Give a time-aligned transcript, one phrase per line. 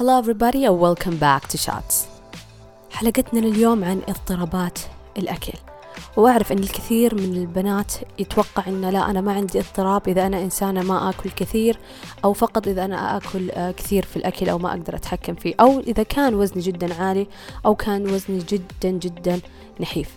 [0.00, 1.94] Hello everybody and welcome back to Shots.
[2.90, 4.78] حلقتنا لليوم عن اضطرابات
[5.18, 5.52] الأكل.
[6.16, 10.82] وأعرف أن الكثير من البنات يتوقع أن لا أنا ما عندي اضطراب إذا أنا إنسانة
[10.82, 11.78] ما أكل كثير
[12.24, 15.80] أو فقط إذا أنا أكل آه، كثير في الأكل أو ما أقدر أتحكم فيه أو
[15.80, 17.26] إذا كان وزني جدا عالي
[17.66, 19.40] أو كان وزني جدا جدا
[19.80, 20.08] نحيف.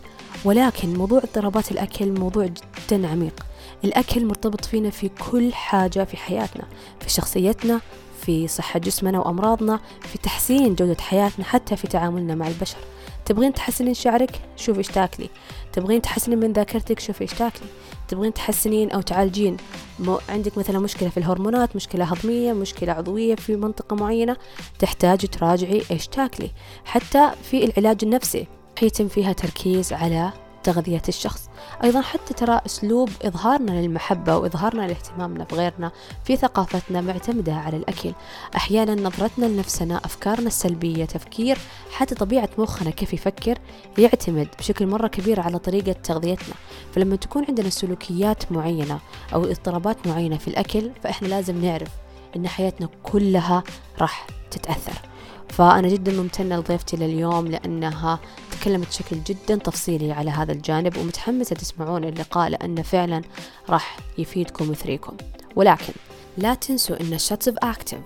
[0.46, 3.46] ولكن موضوع اضطرابات الأكل موضوع جدا عميق.
[3.84, 6.64] الأكل مرتبط فينا في كل حاجة في حياتنا
[7.00, 7.82] في شخصيتنا
[8.26, 12.78] في صحة جسمنا وأمراضنا في تحسين جودة حياتنا حتى في تعاملنا مع البشر.
[13.26, 15.30] تبغين تحسنين شعرك؟ شوفي إيش تاكلي.
[15.74, 17.68] تبغين تحسنين من ذاكرتك؟ شوفي إيش تاكلي.
[18.08, 19.58] تبغين تحسنين أو تعالجين.
[20.00, 24.38] مو عندك مثلا مشكلة في الهرمونات مشكلة هضمية مشكلة عضوية في منطقة معينة
[24.80, 26.52] تحتاج تراجعي إيش تاكلي.
[26.86, 28.48] حتى في العلاج النفسي
[28.82, 30.32] يتم فيها تركيز على
[30.64, 31.50] تغذية الشخص.
[31.84, 35.92] أيضا حتى ترى أسلوب إظهارنا للمحبة وإظهارنا لاهتمامنا بغيرنا
[36.26, 38.14] في ثقافتنا معتمدة على الأكل.
[38.56, 41.58] أحيانا نظرتنا لنفسنا أفكارنا السلبية تفكير
[41.92, 43.58] حتى طبيعة مخنا كيف يفكر
[43.98, 46.56] يعتمد بشكل مرة كبير على طريقة تغذيتنا.
[46.96, 49.00] فلما تكون عندنا سلوكيات معينة
[49.34, 51.90] أو اضطرابات معينة في الأكل فإحنا لازم نعرف
[52.36, 53.64] إن حياتنا كلها
[54.00, 55.13] راح تتأثر.
[55.58, 58.20] فأنا جدا ممتنة لضيفتي لليوم لأنها
[58.52, 63.22] تكلمت بشكل جدا تفصيلي على هذا الجانب ومتحمسة تسمعون اللقاء لأنه فعلا
[63.70, 65.18] راح يفيدكم ويثريكم.
[65.56, 65.94] ولكن
[66.38, 68.00] لا تنسوا أن شاتس اوف اكتف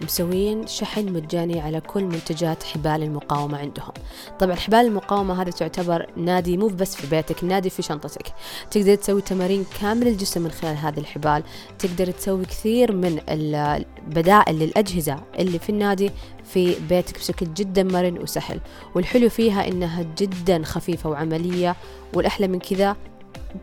[0.00, 3.92] مسويين شحن مجاني على كل منتجات حبال المقاومة عندهم.
[4.38, 8.34] طبعا حبال المقاومة هذا تعتبر نادي مو بس في بيتك نادي في شنطتك.
[8.70, 11.42] تقدر تسوي تمارين كامل الجسم من خلال هذه الحبال.
[11.78, 16.10] تقدر تسوي كثير من البدائل للأجهزة اللي في النادي
[16.44, 18.60] في بيتك بشكل جدا مرن وسهل.
[18.94, 21.76] والحلو فيها إنها جدا خفيفة وعملية
[22.14, 22.96] والأحلى من كذا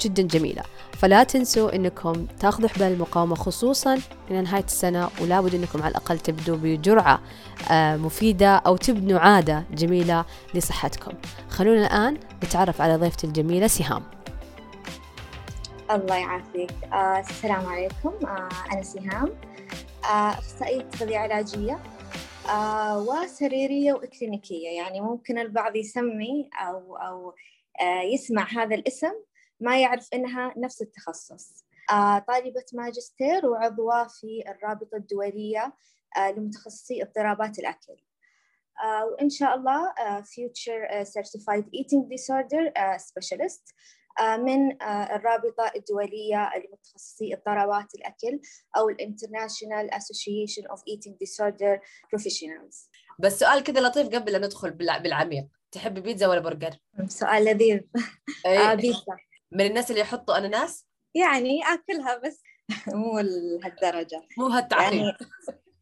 [0.01, 0.63] جدا جميلة.
[0.97, 3.99] فلا تنسوا إنكم تاخذوا حبال المقاومة خصوصا
[4.31, 7.21] إلى نهاية السنة ولا بد إنكم على الأقل تبدوا بجرعة
[7.71, 11.11] آه، مفيدة أو تبنوا عادة جميلة لصحتكم.
[11.49, 14.03] خلونا الآن نتعرف على ضيفتي الجميلة سهام.
[15.91, 16.71] الله يعافيك.
[16.93, 18.13] آه السلام عليكم.
[18.27, 19.29] آه أنا سهام.
[20.05, 21.79] آه، أخصائية تغذية علاجية.
[22.49, 24.69] آه وسريرية وإكلينيكية.
[24.69, 27.33] يعني ممكن البعض يسمي أو أو
[27.81, 29.11] آه يسمع هذا الاسم
[29.59, 31.65] ما يعرف إنها نفس التخصص.
[31.91, 35.73] آه طالبة ماجستير وعضوة في الرابطة الدولية
[36.17, 37.95] آه لمتخصصي اضطرابات الأكل.
[38.83, 43.73] آه وإن شاء الله Future Certified Eating Disorder Specialist
[44.21, 48.39] من الرابطة الدولية لمتخصصي اضطرابات الأكل
[48.77, 51.79] أو International Association of Eating Disorder
[52.15, 52.89] Professionals.
[53.19, 55.47] بس سؤال كذا لطيف قبل لا ندخل بالعميق.
[55.71, 56.77] تحبي بيتزا ولا برجر؟
[57.07, 57.79] سؤال لذيذ.
[58.45, 59.17] آه بيتزا.
[59.51, 62.43] من الناس اللي يحطوا أناناس؟ يعني آكلها بس.
[62.87, 64.27] مو لهالدرجة.
[64.37, 64.93] مو هالتعقيد.
[64.93, 65.17] يعني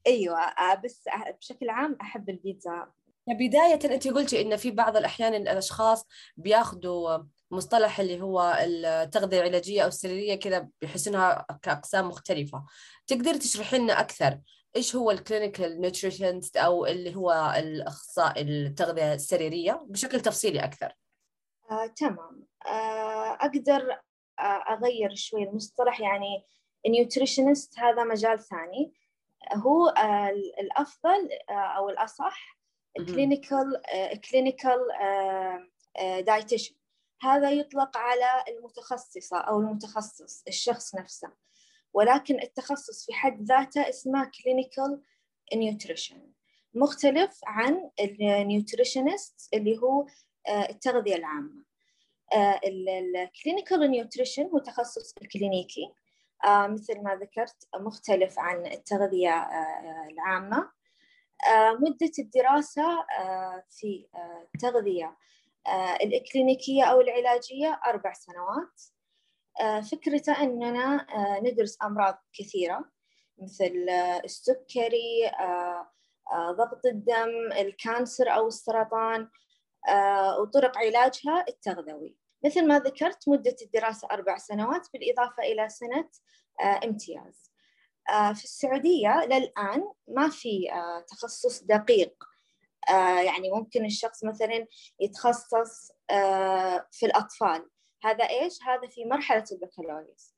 [0.07, 0.39] أيوه
[0.83, 1.03] بس
[1.39, 2.91] بشكل عام أحب البيتزا.
[3.27, 6.05] بداية أنت قلتي إن في بعض الأحيان الأشخاص
[6.37, 7.17] بياخذوا
[7.51, 12.65] مصطلح اللي هو التغذية العلاجية أو السريرية كذا بيحسونها كأقسام مختلفة.
[13.07, 14.39] تقدر تشرحي لنا أكثر
[14.75, 20.93] إيش هو ال clinical nutritionist أو اللي هو الأخصائي التغذية السريرية بشكل تفصيلي أكثر؟
[21.71, 22.17] آه، تمام.
[22.17, 23.97] آه، أقدر
[24.39, 26.45] آه، أغير شوي المصطلح يعني
[26.85, 28.93] ال nutritionist هذا مجال ثاني.
[29.53, 30.29] هو آه،
[30.59, 32.57] الأفضل آه، أو الأصح
[32.97, 33.81] clinical
[34.31, 34.79] clinical
[36.19, 36.75] dietitian
[37.21, 41.31] هذا يطلق على المتخصصة أو المتخصص الشخص نفسه.
[41.93, 45.01] ولكن التخصص في حد ذاته اسمه clinical
[45.55, 46.31] nutrition
[46.73, 50.05] مختلف عن ال nutritionist اللي هو
[50.69, 51.66] التغذية العامة.
[52.35, 55.93] ال clinical nutrition هو تخصص الكلينيكي.
[56.45, 59.49] مثل ما ذكرت مختلف عن التغذية
[60.11, 60.71] العامة.
[61.79, 63.05] مدة الدراسة
[63.69, 64.07] في
[64.55, 65.17] التغذية
[66.01, 68.81] الإكلينيكية أو العلاجية أربع سنوات.
[69.91, 71.07] فكرته أننا
[71.43, 72.85] ندرس أمراض كثيرة
[73.37, 73.89] مثل
[74.23, 75.31] السكري
[76.35, 79.29] ضغط الدم ال cancer أو السرطان
[80.39, 82.15] وطرق علاجها التغذوي.
[82.45, 86.09] مثل ما ذكرت مدة الدراسة أربع سنوات بالإضافة إلى سنة
[86.83, 87.51] امتياز.
[88.07, 90.67] في السعودية للآن ما في
[91.07, 92.23] تخصص دقيق.
[93.25, 94.67] يعني ممكن الشخص مثلا
[94.99, 95.91] يتخصص
[96.91, 97.69] في الأطفال.
[98.03, 100.33] هذا إيش؟ هذا في مرحلة البكالوريوس.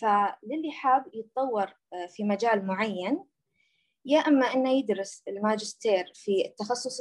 [0.00, 1.74] فللي حاب يتطور
[2.08, 3.24] في مجال معين
[4.04, 7.00] يا إما أنه يدرس الماجستير في التخصص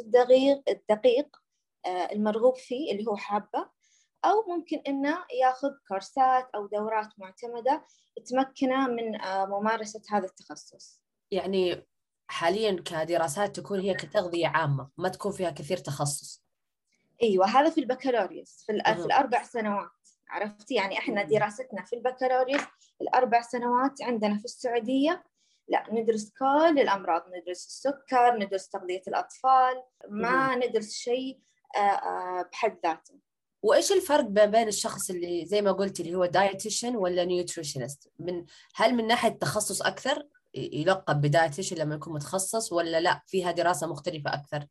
[0.67, 1.37] الدقيق
[1.87, 3.69] المرغوب فيه اللي هو حابة
[4.25, 7.85] أو ممكن إنه ياخذ كورسات أو دورات معتمدة
[8.25, 11.01] تمكنه من ممارسة هذا التخصص.
[11.31, 11.85] يعني
[12.27, 16.45] حاليا كدراسات تكون هي كتغذية عامة ما تكون فيها كثير تخصص.
[17.23, 19.89] أيوه هذا في البكالوريوس في, في الأربع سنوات
[20.29, 22.61] عرفتي؟ يعني إحنا دراستنا في البكالوريوس
[23.01, 25.23] الأربع سنوات عندنا في السعودية.
[25.67, 31.35] لا ندرس كل الأمراض ندرس السكر ندرس تغذية الأطفال ما ندرس شيء.
[31.35, 31.45] آه، آه،
[32.51, 33.13] بحد ذاته.
[33.63, 38.45] وإيش الفرق ما بين الشخص اللي زي ما قلت اللي هو dietitian ولا nutritionist من
[38.75, 44.33] هل من ناحية تخصص أكثر يلقب بدايتيشن لما يكون متخصص ولا لا؟ فيها دراسة مختلفة
[44.33, 44.67] أكثر.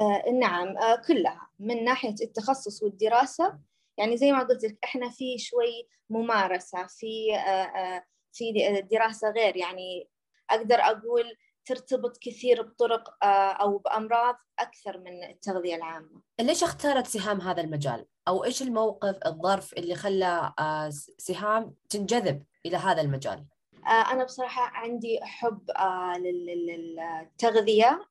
[0.00, 0.78] آه نعم.
[0.78, 1.50] آه كلها.
[1.58, 3.58] من ناحية التخصص والدراسة
[3.96, 8.52] يعني زي ما قلت لك إحنا في شوي ممارسة في آه آه في
[8.90, 9.56] دراسة غير.
[9.56, 10.08] يعني
[10.50, 11.24] أقدر أقول
[11.68, 16.22] ترتبط كثير بطرق آه، أو بأمراض أكثر من التغذية العامة.
[16.40, 22.76] ليش اختارت سهام هذا المجال؟ أو إيش الموقف الظرف اللي خلى آه، سهام تنجذب إلى
[22.76, 23.46] هذا المجال؟
[23.86, 25.70] آه، أنا بصراحة عندي حب
[26.18, 28.08] للتغذية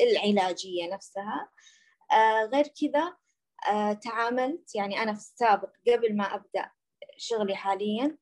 [0.00, 1.48] العلاجية نفسها.
[2.52, 3.16] غير كذا
[3.94, 6.70] تعاملت يعني أنا في السابق قبل ما أبدأ
[7.16, 8.18] شغلي حاليا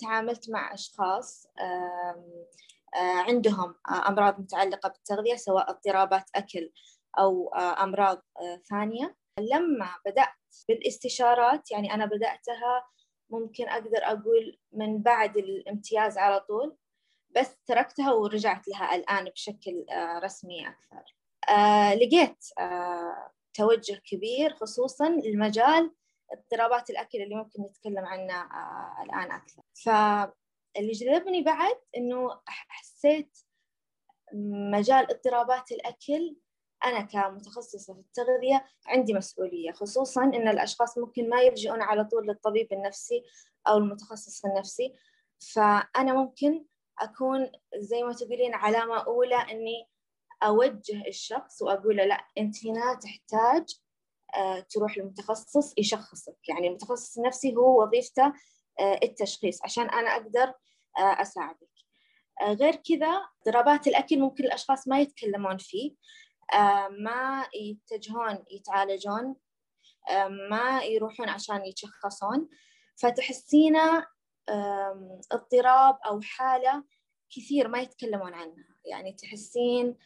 [0.00, 2.24] تعاملت مع أشخاص آه،
[2.94, 6.72] عندهم آه، أمراض متعلقة بالتغذية سواء اضطرابات أكل
[7.18, 8.22] أو آه، أمراض
[8.70, 9.16] ثانية.
[9.40, 10.28] لما بدأت
[10.68, 12.86] بالاستشارات يعني أنا بدأتها
[13.30, 16.76] ممكن أقدر أقول من بعد الامتياز على طول
[17.36, 19.84] بس تركتها ورجعت لها الآن بشكل
[20.22, 21.16] رسمي أكثر.
[21.94, 22.44] لقيت
[23.54, 25.94] توجه كبير خصوصا لمجال
[26.32, 28.42] اضطرابات الأكل اللي ممكن نتكلم عنه
[29.02, 29.62] الآن أكثر.
[29.84, 29.88] ف
[30.78, 32.40] اللي جذبني بعد إنه
[33.06, 33.38] حسيت
[34.72, 36.36] مجال اضطرابات الأكل
[36.84, 42.72] أنا كمتخصصة في التغذية عندي مسؤولية خصوصا إن الأشخاص ممكن ما يلجؤون على طول للطبيب
[42.72, 43.22] النفسي
[43.68, 44.94] أو المتخصص النفسي.
[45.52, 46.64] فأنا ممكن
[47.00, 49.88] أكون زي ما تقولين علامة أولى إني
[50.42, 53.80] أوجه الشخص وأقول لا أنت هنا تحتاج
[54.36, 56.48] آه، تروح للمتخصص يشخصك.
[56.48, 58.32] يعني المتخصص النفسي هو وظيفته
[58.80, 60.52] آه، التشخيص عشان أنا أقدر
[60.98, 61.76] آه، أساعدك.
[62.42, 65.94] غير كذا اضطرابات الأكل ممكن الأشخاص ما يتكلمون فيه
[66.90, 69.36] ما يتجهون يتعالجون
[70.50, 72.48] ما يروحون عشان يتشخصون.
[72.96, 74.06] فتحسينا
[75.32, 76.84] اضطراب أو حالة
[77.30, 78.66] كثير ما يتكلمون عنها.
[78.84, 79.96] يعني تحسين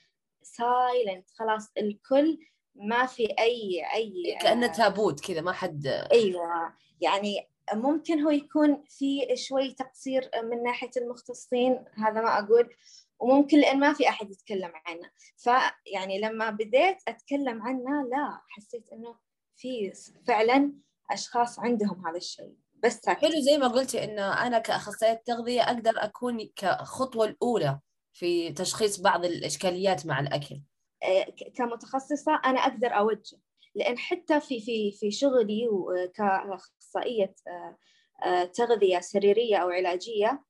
[0.42, 2.38] سايلنت خلاص الكل
[2.74, 6.74] ما في أي أي كأنه تابوت كذا ما حد أيوة.
[7.00, 12.74] يعني ممكن هو يكون في شوي تقصير من ناحية المختصين هذا ما أقول
[13.20, 15.10] وممكن لأن ما في أحد يتكلم عنه.
[15.36, 19.16] فيعني لما بديت أتكلم عنه لا حسيت إنه
[19.56, 19.92] في
[20.26, 20.72] فعلا
[21.10, 22.54] أشخاص عندهم هذا الشيء.
[22.82, 27.80] بس حلو زي ما قلتي إنه أنا كأخصائية تغذية أقدر أكون كخطوة الأولى
[28.12, 30.62] في تشخيص بعض الإشكاليات مع الأكل.
[31.02, 33.38] إيه، كمتخصصة أنا أقدر أوجه.
[33.74, 35.68] لأن حتى في في في شغلي
[36.14, 37.78] كأخصائية آه،
[38.24, 40.44] آه، تغذية سريرية أو علاجية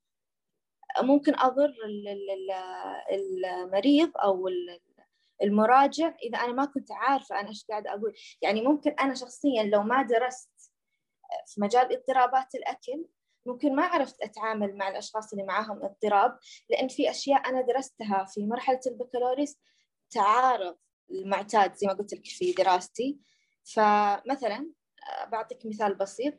[1.03, 1.75] ممكن أضر
[3.65, 4.49] المريض أو
[5.43, 8.15] المراجع إذا أنا ما كنت عارفة أنا إيش قاعدة أقول.
[8.43, 10.51] يعني ممكن أنا شخصيا لو ما درست
[11.47, 13.05] في مجال اضطرابات الأكل
[13.47, 16.39] ممكن ما عرفت أتعامل مع الأشخاص اللي معاهم اضطراب
[16.71, 19.57] لأن في أشياء أنا درستها في مرحلة البكالوريوس
[20.11, 20.77] تعارض
[21.11, 23.19] المعتاد زي ما قلت لك في دراستي.
[23.65, 24.71] فمثلا
[25.11, 26.35] آه، بعطيك مثال بسيط.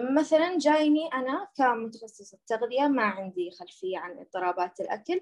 [0.00, 5.20] مثلا جايني أنا كمتخصصة تغذية ما عندي خلفية عن اضطرابات الأكل.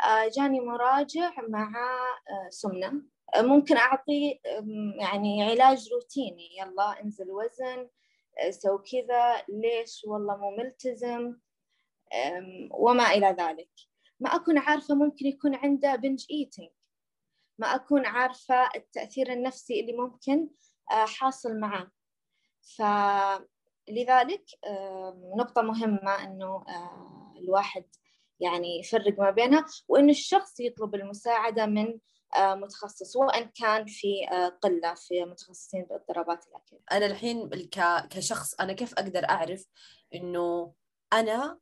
[0.00, 1.72] آه، جاني مراجع مع
[2.30, 3.02] آه، سمنة.
[3.36, 4.40] ممكن أعطي
[5.00, 6.56] يعني علاج روتيني.
[6.58, 7.88] يلا انزل وزن
[8.50, 9.44] سو كذا.
[9.48, 11.36] ليش؟ والله مو ملتزم.
[12.70, 13.70] وما إلى ذلك.
[14.20, 16.70] ما أكون عارفة ممكن يكون عنده بنج إيتينج
[17.58, 20.48] ما أكون عارفة التأثير النفسي اللي ممكن
[20.92, 21.90] آه، حاصل معاه
[22.78, 24.44] فلذلك
[25.38, 27.84] نقطة مهمة إنه آه، الواحد
[28.40, 31.98] يعني يفرق ما بينها وإنه الشخص يطلب المساعدة من
[32.36, 34.26] آه، متخصص وإن كان في
[34.62, 36.78] قلة في متخصصين باضطرابات الأكل.
[36.92, 37.50] أنا الحين
[38.10, 39.66] كشخص أنا كيف أقدر أعرف
[40.14, 40.74] إنه
[41.12, 41.60] أنا آه،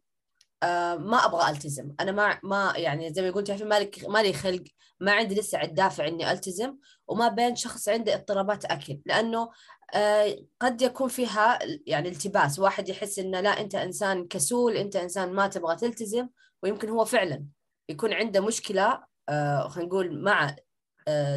[0.97, 1.95] ما أبغى ألتزم.
[2.01, 4.65] أنا ما ما يعني زي ما قلت في مالك مالي خلق.
[5.01, 6.77] ما عندي لسه الدافع إني ألتزم
[7.09, 9.01] وما بين شخص عنده اضطرابات أكل.
[9.07, 9.51] لأنه
[9.95, 12.59] آه، قد يكون فيها يعني التباس.
[12.59, 16.29] واحد يحس إنه لا أنت إنسان كسول أنت إنسان ما تبغى تلتزم
[16.63, 17.45] ويمكن هو فعلا
[17.89, 20.57] يكون عنده مشكلة آه، خلينا نقول مع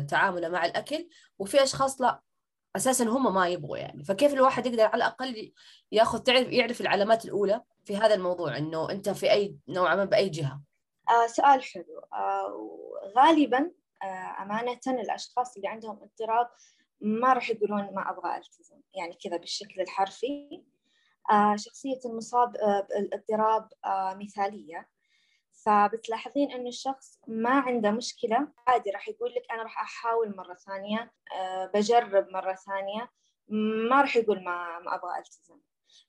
[0.07, 1.07] تعامله مع الأكل.
[1.39, 2.21] وفي أشخاص لا.
[2.75, 4.03] أساسا هم ما يبغوا يعني.
[4.03, 5.51] فكيف الواحد يقدر على الأقل
[5.91, 10.29] ياخذ تعرف يعرف العلامات الأولى في هذا الموضوع إنه أنت في أي نوعا ما بأي
[10.29, 10.61] جهة؟
[11.09, 11.99] آه سؤال حلو.
[12.13, 12.77] آه
[13.17, 13.71] غالبا
[14.03, 16.47] آه أمانة الأشخاص اللي عندهم اضطراب
[17.01, 20.63] ما راح يقولون ما أبغى ألتزم يعني كذا بالشكل الحرفي.
[21.31, 24.94] آه شخصية المصاب آه بالاضطراب آه مثالية.
[25.65, 28.47] فبتلاحظين إنه الشخص ما عنده مشكلة.
[28.67, 33.11] عادي راح يقول لك أنا راح أحاول مرة ثانية آه بجرب مرة ثانية.
[33.89, 35.59] ما راح يقول ما ما أبغى ألتزم.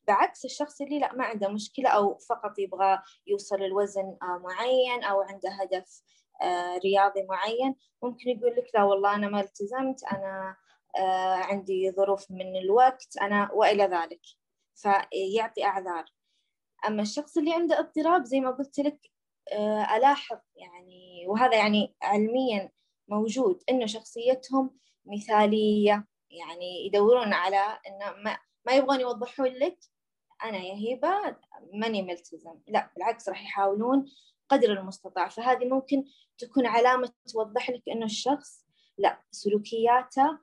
[0.08, 5.20] بعكس الشخص اللي لا ما عنده مشكلة أو فقط يبغى يوصل لوزن آه معين أو
[5.22, 6.02] عنده هدف
[6.42, 10.56] آه رياضي معين ممكن يقول لك لا والله أنا ما التزمت أنا
[10.96, 14.20] آه عندي ظروف من الوقت أنا وإلى ذلك.
[14.74, 16.04] فيعطي أعذار.
[16.86, 19.15] أما الشخص اللي عنده اضطراب زي ما قلت لك
[19.96, 22.70] ألاحظ يعني وهذا يعني علميا
[23.08, 29.78] موجود إنه شخصيتهم مثالية يعني يدورون على إنه ما, ما يبغون يوضحون لك
[30.44, 31.36] أنا يا هبة
[31.72, 32.58] ماني ملتزم.
[32.68, 34.06] لا بالعكس راح يحاولون
[34.48, 35.28] قدر المستطاع.
[35.28, 36.04] فهذه ممكن
[36.38, 38.66] تكون علامة توضح لك إنه الشخص
[38.98, 40.38] لا سلوكياته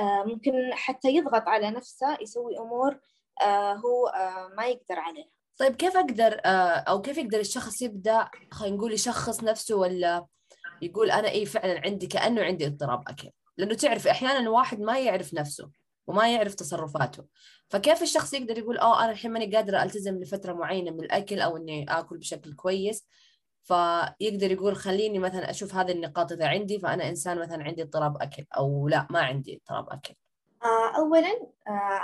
[0.00, 3.00] آه ممكن حتى يضغط على نفسه يسوي أمور
[3.42, 5.37] آه هو آه ما يقدر عليها.
[5.58, 10.26] طيب كيف أقدر أو كيف يقدر الشخص يبدأ خلينا نقول يشخص نفسه ولا
[10.82, 15.34] يقول أنا إيه فعلا عندي كأنه عندي اضطراب؟ أكل لأنه تعرف أحيانا الواحد ما يعرف
[15.34, 15.70] نفسه
[16.06, 17.24] وما يعرف تصرفاته.
[17.68, 21.56] فكيف الشخص يقدر يقول آه أنا الحين ماني قادره ألتزم لفترة معينة من الأكل أو
[21.56, 23.06] إني آكل بشكل كويس
[23.62, 28.44] فيقدر يقول خليني مثلا أشوف هذه النقاط إذا عندي فأنا إنسان مثلا عندي اضطراب أكل
[28.56, 30.14] أو لا ما عندي اضطراب أكل.
[30.96, 31.46] اولا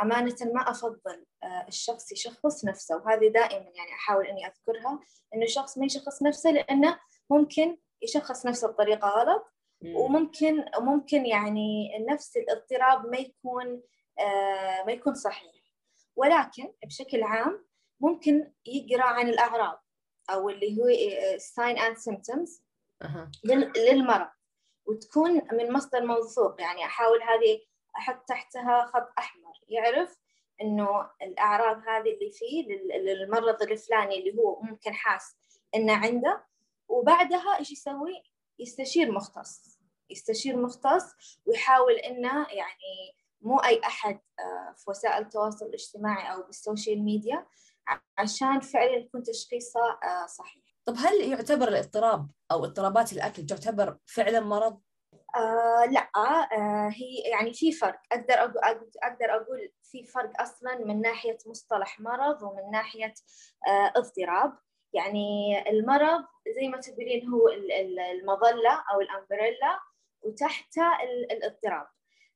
[0.02, 1.24] أمانة ما أفضل
[1.68, 5.00] الشخص يشخص نفسه وهذه دائما يعني أحاول أني أذكرها
[5.34, 6.98] إنه الشخص ما يشخص نفسه لأنه
[7.30, 9.54] ممكن يشخص نفسه بطريقة غلط
[9.96, 13.82] وممكن ممكن يعني نفس الاضطراب ما يكون
[14.18, 15.52] آه ما يكون صحيح.
[16.16, 17.66] ولكن بشكل عام
[18.00, 19.84] ممكن يقرأ عن الأعراض
[20.30, 20.86] أو اللي هو
[21.38, 22.60] sign and symptoms
[23.76, 24.28] للمرض
[24.86, 26.60] وتكون من مصدر موثوق.
[26.60, 27.60] يعني أحاول هذه
[27.96, 30.18] أحط تحتها خط أحمر يعرف
[30.62, 32.66] إنه الأعراض هذه اللي فيه
[32.98, 35.36] للمرض الفلاني اللي هو ممكن حاس
[35.74, 36.44] إنه عنده
[36.88, 38.22] وبعدها إيش يسوي؟
[38.58, 41.04] يستشير مختص يستشير مختص
[41.46, 44.20] ويحاول إنه يعني مو أي أحد
[44.76, 47.46] في وسائل التواصل الاجتماعي أو بالسوشيال ميديا
[48.18, 49.98] عشان فعلا يكون تشخيصه
[50.38, 50.64] صحيح.
[50.84, 54.80] طب هل يعتبر الاضطراب أو اضطرابات الأكل تعتبر فعلا مرض؟
[55.36, 58.00] آه لا آه هي يعني في فرق.
[58.12, 63.14] أقدر أقول أقدر أقول في فرق أصلا من ناحية مصطلح مرض ومن ناحية
[63.68, 64.52] آه اضطراب.
[64.92, 66.24] يعني المرض
[66.60, 67.48] زي ما تقولين هو
[68.12, 69.80] المظلة أو الأمبريلا
[70.22, 71.86] وتحته الاضطراب.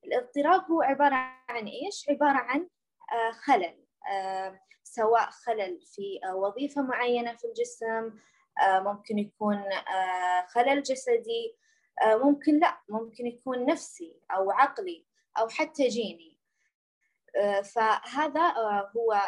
[0.04, 1.14] الاضطراب هو عبارة
[1.48, 2.68] عن إيش؟ عبارة عن
[3.12, 8.18] آه خلل آه سواء خلل في وظيفة معينة في الجسم
[8.66, 11.58] آه ممكن يكون آه خلل جسدي
[12.06, 15.06] ممكن لا ممكن يكون نفسي أو عقلي
[15.38, 16.38] أو حتى جيني.
[17.64, 18.54] فهذا
[18.96, 19.20] هو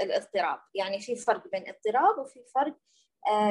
[0.00, 0.60] الاضطراب.
[0.74, 2.76] يعني في فرق بين اضطراب وفي فرق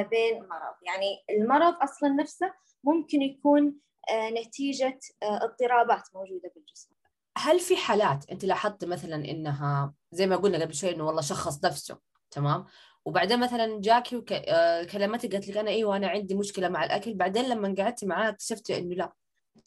[0.08, 0.74] بين مرض.
[0.82, 3.80] يعني المرض أصلا نفسه ممكن يكون
[4.12, 6.96] نتيجة اضطرابات موجودة بالجسم.
[7.38, 11.64] هل في حالات أنت لاحظت مثلا إنها زي ما قلنا قبل شوي إنه والله شخص
[11.64, 11.98] نفسه
[12.30, 12.66] تمام؟
[13.06, 17.14] وبعدين مثلا جاكي وكلمتك قالت لك أنا أيوه أنا عندي مشكلة مع الأكل.
[17.14, 19.12] بعدين لما قعدت معاها اكتشفت إنه لا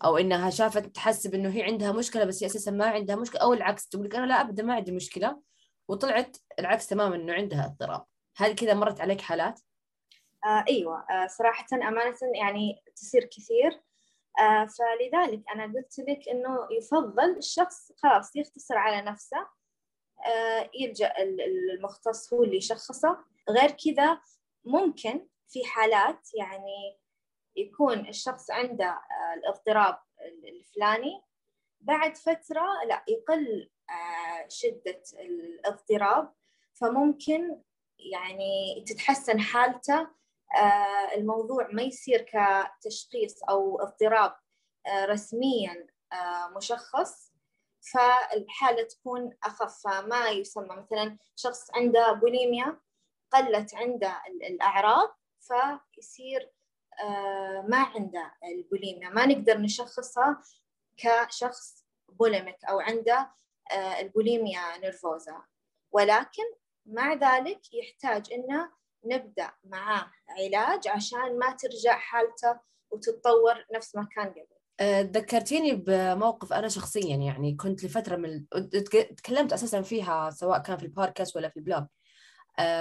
[0.03, 3.53] أو إنها شافت تحسب إنه هي عندها مشكلة بس هي أساسا ما عندها مشكلة أو
[3.53, 5.41] العكس تقول لك أنا لا ابدا ما عندي مشكلة
[5.87, 8.05] وطلعت العكس تماما إنه عندها اضطراب.
[8.37, 9.59] هل كذا مرت عليك حالات؟
[10.45, 11.05] آه أيوه.
[11.09, 13.81] آه صراحة أمانة يعني تصير كثير.
[14.39, 19.59] آه فلذلك أنا قلت لك إنه يفضل الشخص خلاص يختصر على نفسه.
[20.79, 23.28] يلجأ المختص هو اللي يشخصه.
[23.49, 24.21] غير كذا
[24.65, 26.99] ممكن في حالات يعني
[27.55, 28.99] يكون الشخص عنده
[29.37, 29.99] الاضطراب
[30.43, 31.21] الفلاني
[31.81, 33.69] بعد فترة لا يقل
[34.47, 36.33] شدة الاضطراب
[36.73, 37.61] فممكن
[37.99, 40.07] يعني تتحسن حالته
[41.15, 44.35] الموضوع ما يصير كتشخيص أو اضطراب
[44.87, 45.87] رسميا
[46.55, 47.33] مشخص
[47.93, 52.79] فالحالة تكون أخف ما يسمى مثلا شخص عنده بوليميا
[53.33, 56.51] قلت عنده الأعراض فيصير
[57.67, 59.09] ما عنده البوليميا.
[59.09, 60.41] ما نقدر نشخصها
[60.97, 63.31] كشخص bulimic أو عنده
[63.99, 65.41] ال bulimia nervosa
[65.91, 66.43] ولكن
[66.85, 68.71] مع ذلك يحتاج إنه
[69.05, 72.59] نبدأ معاه علاج عشان ما ترجع حالته
[72.91, 74.59] وتتطور نفس ما كان قبل.
[75.11, 78.45] ذكرتيني بموقف أنا شخصيا يعني كنت لفترة من
[79.17, 81.83] تكلمت أساسا فيها سواء كان في البودكاست ولا في ال blog.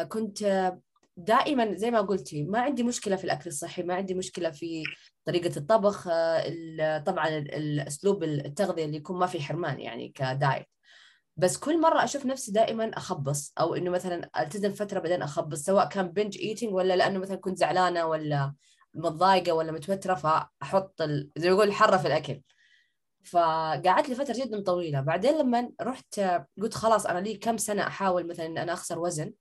[0.09, 0.73] كنت
[1.19, 4.83] دائما زي ما قلتي ما عندي مشكلة في الأكل الصحي ما عندي مشكلة في
[5.25, 10.67] طريقة الطبخ آه، طبعا الأسلوب التغذية اللي يكون ما في حرمان يعني ك diet.
[11.37, 15.89] بس كل مرة أشوف نفسي دائما أخبص أو إنه مثلا ألتزم فترة بعدين أخبص سواء
[15.89, 18.55] كان binge eating ولا لأنه مثلا كنت زعلانة ولا
[18.95, 21.31] متضايقة ولا متوترة فأحط ال...
[21.37, 22.43] زي ما يقول حره في الأكل.
[23.25, 25.01] فقعدت لي فترة جدا طويلة.
[25.01, 26.21] بعدين لما رحت
[26.63, 29.33] قلت خلاص أنا لي كم سنة أحاول مثلا إن أنا أخسر وزن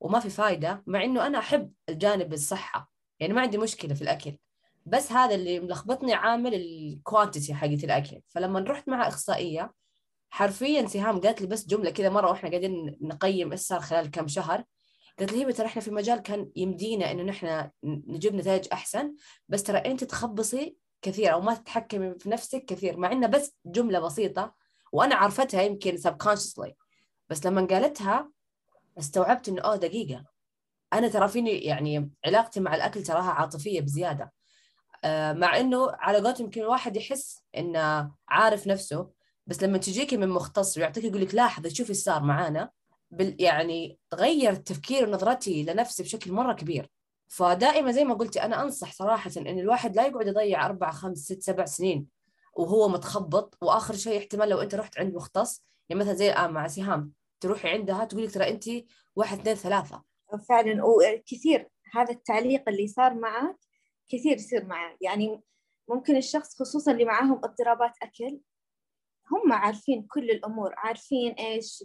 [0.00, 2.90] وما في فايدة مع إنه أنا أحب الجانب الصحة.
[3.20, 4.38] يعني ما عندي مشكلة في الأكل.
[4.86, 8.20] بس هذا اللي ملخبطني عامل الكوانتيتي حقت الأكل.
[8.28, 9.72] فلما رحت مع أخصائية
[10.30, 14.28] حرفيا سهام قالت لي بس جملة كذا مرة وإحنا قاعدين نقيم إيش صار خلال كم
[14.28, 14.64] شهر.
[15.18, 19.14] قالت لي هي ترى إحنا في مجال كان يمدينا إنه نحن نجيب نتائج أحسن.
[19.48, 22.96] بس ترى أنت تخبصي كثير أو ما تتحكمي في نفسك كثير.
[22.96, 24.54] مع انها بس جملة بسيطة
[24.92, 26.72] وأنا عرفتها يمكن subconsciously.
[27.28, 28.30] بس لما قالتها
[28.98, 30.24] استوعبت إنه اوه دقيقة.
[30.92, 34.32] أنا ترى فيني يعني علاقتي مع الأكل تراها عاطفية بزيادة.
[35.04, 39.10] آه مع إنه على قولتهم يمكن الواحد يحس إنه عارف نفسه
[39.46, 42.70] بس لما تجيكي من مختص ويعطيك يقول لك لاحظي شوفي إيش صار معانا
[43.20, 46.90] يعني تغير تفكير ونظرتي لنفسي بشكل مرة كبير.
[47.28, 51.42] فدائما زي ما قلتي أنا أنصح صراحة إن الواحد لا يقعد يضيع أربع خمس ست
[51.42, 52.06] سبع سنين
[52.54, 56.68] وهو متخبط وآخر شيء احتمال لو أنت رحت عند مختص يعني مثلا زي الان مع
[56.68, 57.17] سهام.
[57.40, 58.64] تروحي عندها تقول لك ترى انت
[59.16, 60.04] واحد اثنين ثلاثة.
[60.48, 63.56] فعلا وكثير هذا التعليق اللي صار معك
[64.08, 65.42] كثير يصير معه يعني
[65.88, 68.40] ممكن الشخص خصوصا اللي معاهم اضطرابات أكل
[69.32, 71.84] هم عارفين كل الأمور عارفين إيش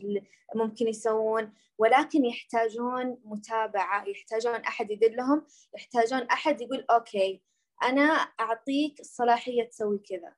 [0.55, 5.45] ممكن يسوون ولكن يحتاجون متابعة يحتاجون أحد يدلهم
[5.75, 7.43] يحتاجون أحد يقول أوكي
[7.83, 8.03] أنا
[8.39, 10.33] أعطيك الصلاحية تسوي كذا.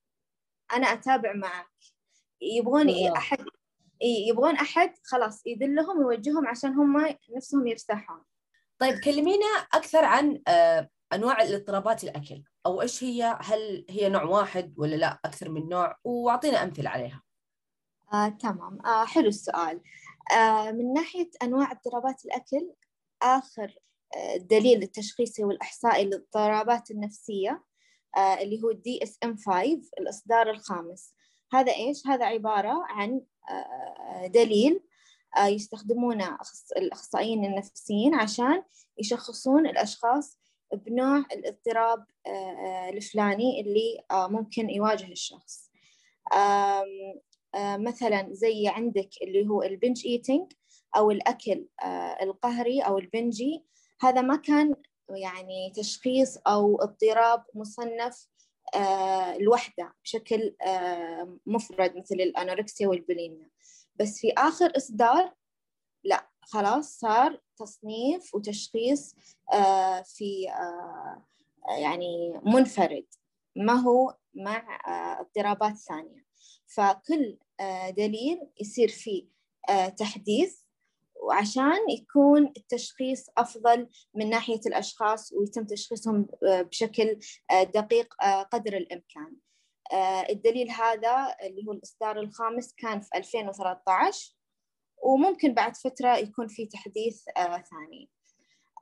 [0.74, 1.72] أنا أتابع معك.
[2.42, 3.46] يبغون أحد
[4.02, 8.22] يبغون أحد خلاص يدلهم ويوجههم عشان هم نفسهم يرتاحون.
[8.80, 12.44] طيب كلمينا أكثر عن آه، أنواع الاضطرابات الأكل.
[12.66, 17.24] أو إيش هي؟ هل هي نوع واحد ولا لا؟ أكثر من نوع وأعطينا أمثلة عليها.
[18.14, 18.86] آه، تمام.
[18.86, 19.82] آه، حلو السؤال.
[20.32, 22.74] آه، من ناحية أنواع اضطرابات الأكل
[23.22, 23.76] آخر
[24.16, 27.64] آه، دليل التشخيصي والاحصائي للاضطرابات النفسية
[28.18, 31.14] آه، اللي هو دي اس ام 5 الإصدار الخامس.
[31.54, 33.22] هذا إيش؟ هذا عبارة عن
[34.28, 34.80] دليل
[35.48, 36.38] يستخدمونه
[36.78, 38.64] الأخصائيين النفسيين عشان
[38.98, 40.38] يشخصون الأشخاص
[40.74, 45.66] بنوع الاضطراب آه، آه، الفلاني اللي آه، ممكن يواجه الشخص.
[47.58, 50.52] مثلا زي عندك اللي هو ال binge eating
[50.98, 51.68] أو الأكل
[52.22, 53.66] القهري أو ال binge
[54.02, 54.76] هذا ما كان
[55.10, 58.28] يعني تشخيص أو اضطراب مصنف
[59.40, 60.56] لوحده بشكل
[61.46, 63.50] مفرد مثل ال anorexia وال bulimia.
[63.96, 65.34] بس في آخر إصدار
[66.04, 69.16] لا خلاص صار تصنيف وتشخيص
[69.54, 71.26] آه، في آه،
[71.82, 73.06] يعني منفرد
[73.56, 76.26] ما هو مع آه، اضطرابات ثانية.
[76.66, 77.38] فكل
[77.98, 79.28] دليل يصير فيه
[79.98, 80.65] تحديث
[81.22, 87.20] وعشان يكون التشخيص أفضل من ناحية الأشخاص ويتم تشخيصهم بشكل
[87.52, 88.14] دقيق
[88.52, 89.36] قدر الإمكان.
[90.30, 94.36] الدليل هذا اللي هو الإصدار الخامس كان في 2013
[94.98, 98.10] وممكن بعد فترة يكون في تحديث ثاني.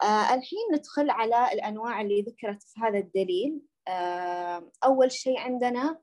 [0.03, 3.61] الحين ندخل على الأنواع اللي ذكرت في هذا الدليل.
[4.83, 6.01] أول شيء عندنا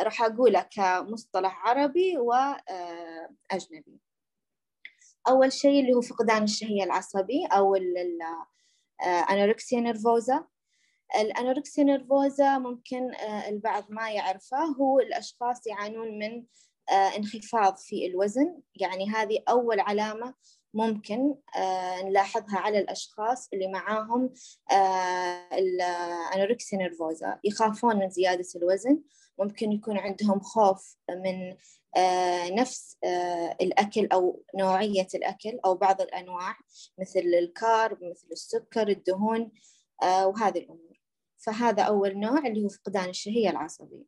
[0.00, 4.00] راح أقوله كمصطلح عربي وأجنبي.
[5.28, 10.44] أول شيء اللي هو فقدان الشهية العصبي أو ال anorexia آه، nervosa.
[11.20, 16.44] ال anorexia nervosa ممكن آه، البعض ما يعرفه هو الأشخاص يعانون من
[16.90, 18.60] آه، انخفاض في الوزن.
[18.74, 20.34] يعني هذه أول علامة
[20.74, 21.34] ممكن
[22.04, 24.34] نلاحظها على الأشخاص اللي معاهم
[25.52, 27.38] ال anorexia nervosa.
[27.44, 29.02] يخافون من زيادة الوزن
[29.38, 31.56] ممكن يكون عندهم خوف من
[32.50, 32.96] نفس
[33.60, 36.56] الأكل أو نوعية الأكل أو بعض الأنواع
[36.98, 39.52] مثل ال carb مثل السكر الدهون
[40.02, 41.00] وهذه الأمور.
[41.38, 44.04] فهذا أول نوع اللي هو فقدان الشهية العصبية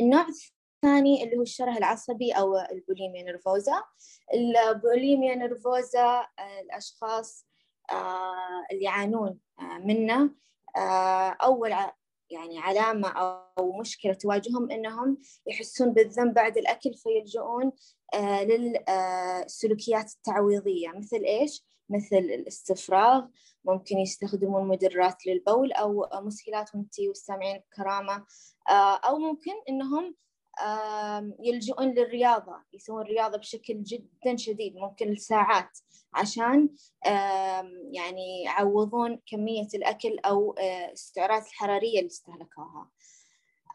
[0.00, 3.82] النوع الثاني اللي هو الشره العصبي أو ال bulimia nervosa
[4.34, 6.26] البوليميا نرفوزا
[6.60, 7.46] الأشخاص
[7.90, 10.30] آه، اللي يعانون آه، منه
[10.76, 11.72] آه، أول
[12.30, 13.08] يعني علامة
[13.58, 17.72] أو مشكلة تواجههم إنهم يحسون بالذنب بعد الأكل فيلجؤون
[18.42, 23.26] للسلوكيات التعويضية مثل إيش؟ مثل الاستفراغ
[23.64, 28.26] ممكن يستخدمون مدرات للبول أو مسهلات وانتي والسامعين بكرامة
[29.04, 30.14] أو ممكن إنهم
[31.40, 35.78] يلجؤون للرياضة يسوون رياضة بشكل جدا شديد ممكن ساعات
[36.14, 36.68] عشان
[37.92, 42.90] يعني يعوضون كمية الأكل أو آه، السعرات الحرارية اللي استهلكوها.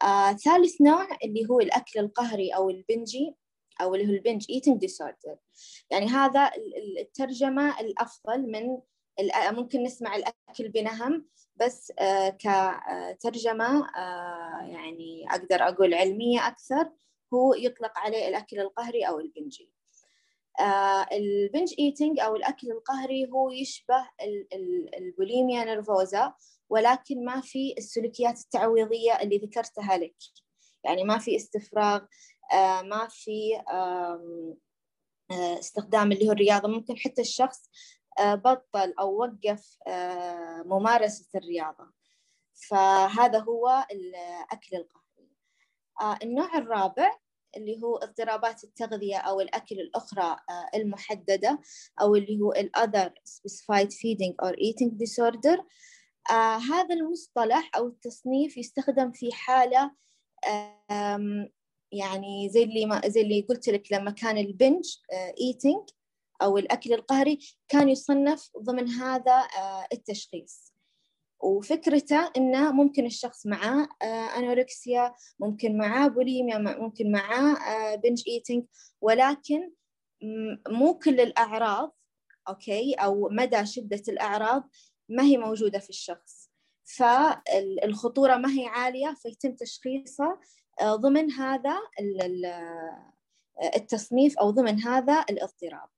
[0.02, 3.34] آه، ثالث نوع اللي هو الأكل القهري أو البنجي
[3.80, 5.36] أو اللي هو البنج eating disorder.
[5.90, 6.50] يعني هذا
[7.00, 8.78] الترجمة الأفضل من
[9.50, 16.90] ممكن نسمع الأكل بنهم بس آه، كترجمة آه، يعني أقدر أقول علمية أكثر
[17.34, 19.70] هو يطلق عليه الأكل القهري أو ال binge.
[20.60, 24.08] آه، ال binge eating أو الأكل القهري هو يشبه
[24.98, 26.34] ال bulimia nervosa
[26.68, 30.16] ولكن ما في السلوكيات التعويضية اللي ذكرتها لك.
[30.84, 32.00] يعني ما في استفراغ
[32.82, 33.62] ما في
[35.30, 36.68] استخدام اللي هو الرياضة.
[36.68, 37.70] ممكن حتى الشخص
[38.20, 41.92] بطل أو وقف آه، ممارسة الرياضة.
[42.68, 45.30] فهذا هو الأكل القهري
[46.00, 47.18] آه، النوع الرابع
[47.56, 50.36] اللي هو اضطرابات التغذية أو الأكل الأخرى
[50.74, 51.60] المحددة
[52.00, 55.62] أو اللي هو ال other specified feeding or eating disorder.
[56.70, 59.94] هذا المصطلح أو التصنيف يستخدم في حالة
[61.92, 66.03] يعني زي اللي ما زي اللي قلت لك لما كان البنج eating.
[66.42, 70.74] أو الأكل القهري كان يصنف ضمن هذا آه، التشخيص.
[71.40, 78.64] وفكرته إنه ممكن الشخص معاه آه، anorexia ممكن معاه بوليميا ممكن معاه binge آه، eating
[79.00, 79.72] ولكن
[80.68, 81.96] مو كل الأعراض
[82.48, 84.70] okay أو مدى شدة الأعراض
[85.08, 86.50] ما هي موجودة في الشخص.
[86.84, 90.38] فالخطورة ما هي عالية فيتم تشخيصه
[90.82, 91.76] ضمن هذا
[93.62, 95.88] التصنيف أو ضمن هذا الاضطراب.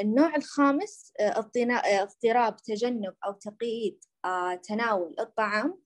[0.00, 5.78] النوع الخامس اضطراب تجنب أو تقييد آه، تناول الطعام.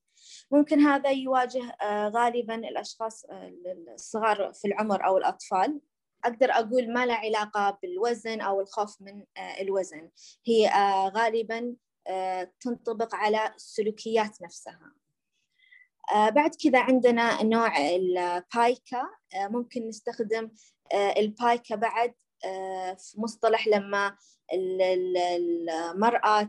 [0.51, 3.53] ممكن هذا يواجه آه، غالبا الأشخاص آه،
[3.95, 5.81] الصغار في العمر أو الأطفال.
[6.25, 9.25] أقدر أقول ما له علاقة بالوزن أو الخوف من
[9.61, 10.11] الوزن.
[10.47, 10.71] هي
[11.15, 11.77] غالبا
[12.61, 14.93] تنطبق على السلوكيات نفسها.
[16.15, 20.51] بعد كذا عندنا نوع البايكا ممكن نستخدم آه،
[20.95, 24.17] البايكا بعد آه، في مصطلح لما
[25.95, 26.49] المرأة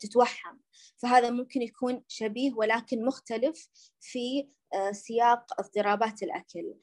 [0.00, 0.56] تتوحم
[0.96, 3.68] فهذا ممكن يكون شبيه ولكن مختلف
[4.00, 6.74] في آه، سياق اضطرابات الأكل.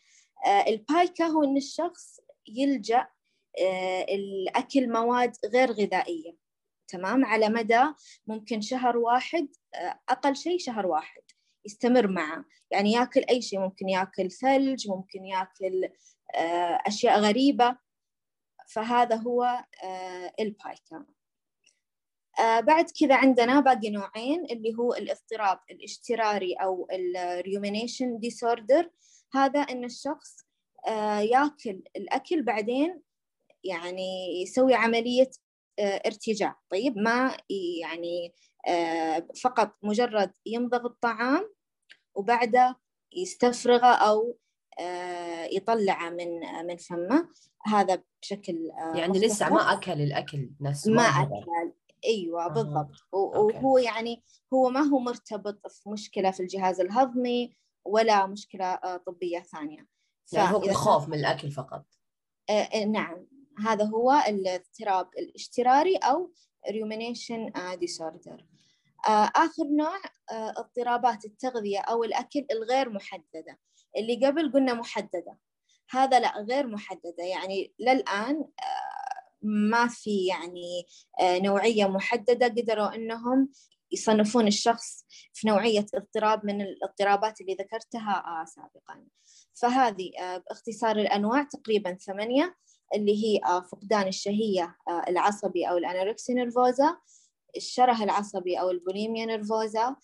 [0.68, 3.08] البايكا هو أن الشخص يلجأ
[4.10, 6.36] الأكل مواد غير غذائية.
[6.88, 7.84] تمام؟ على مدى
[8.28, 9.48] ممكن شهر واحد
[10.10, 11.22] أقل شيء شهر واحد
[11.66, 12.46] يستمر معه.
[12.72, 15.92] يعني ياكل أي شيء ممكن ياكل ثلج ممكن ياكل آه،
[16.88, 17.78] أشياء غريبة.
[18.72, 19.44] فهذا هو
[19.84, 21.06] آه، ال pica
[22.40, 28.90] آه، بعد كذا عندنا باقي نوعين اللي هو الاضطراب الاجتراري أو ال rumination disorder
[29.34, 30.38] هذا إن الشخص
[31.20, 33.02] ياكل الأكل بعدين
[33.64, 35.32] يعني يسوي عملية
[35.80, 36.60] ارتجاع.
[36.70, 37.38] طيب ما
[37.82, 38.34] يعني
[39.44, 41.54] فقط مجرد يمضغ الطعام
[42.16, 42.80] وبعده
[43.14, 44.36] يستفرغه أو آه،
[45.52, 47.28] يطلعه من من فمه.
[47.66, 51.74] هذا بشكل آه، يعني لسه ما أكل الأكل نفسه ما أكل.
[52.06, 52.92] أيوه بالضبط.
[53.12, 59.40] وهو يعني هو ما هو مرتبط في مشكلة في الجهاز الهضمي ولا مشكلة آه، طبية
[59.40, 59.88] ثانية.
[60.32, 61.86] يعني هو خوف من الأكل فقط.
[62.88, 63.28] نعم.
[63.66, 66.32] هذا هو الاضطراب الاشتراري أو
[66.68, 68.44] rumination disorder.
[69.36, 69.98] آخر نوع
[70.30, 73.60] اضطرابات التغذية أو الأكل الغير محددة.
[73.98, 75.38] اللي قبل قلنا محددة.
[75.90, 77.24] هذا لا غير محددة.
[77.24, 80.86] يعني للآن آه، ما في يعني
[81.22, 83.50] آه، نوعية محددة قدروا أنهم
[83.92, 89.06] يصنفون الشخص في نوعية اضطراب من الاضطرابات اللي ذكرتها آه، سابقا.
[89.54, 90.12] فهذه
[90.50, 92.56] باختصار الأنواع تقريبا ثمانية
[92.96, 93.40] اللي هي
[93.72, 94.76] فقدان الشهية
[95.08, 96.98] العصبي أو ال anorexia nervosa
[97.58, 99.96] الشره العصبي أو ال bulimia nervosa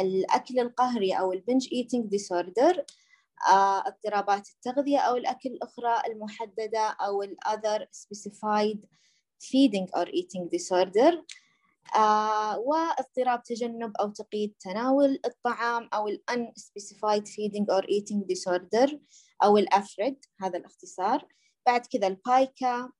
[0.00, 2.84] الأكل القهري أو ال binge eating disorder
[3.86, 8.78] اضطرابات التغذية أو الأكل الأخرى المحددة أو ال other specified
[9.42, 11.24] feeding or eating disorder.
[11.96, 18.96] آه، واضطراب تجنب أو تقييد تناول الطعام أو ال unspecified feeding or eating disorder
[19.44, 21.26] أو ال ARFID هذا الاختصار.
[21.66, 22.90] بعد كذا ال pica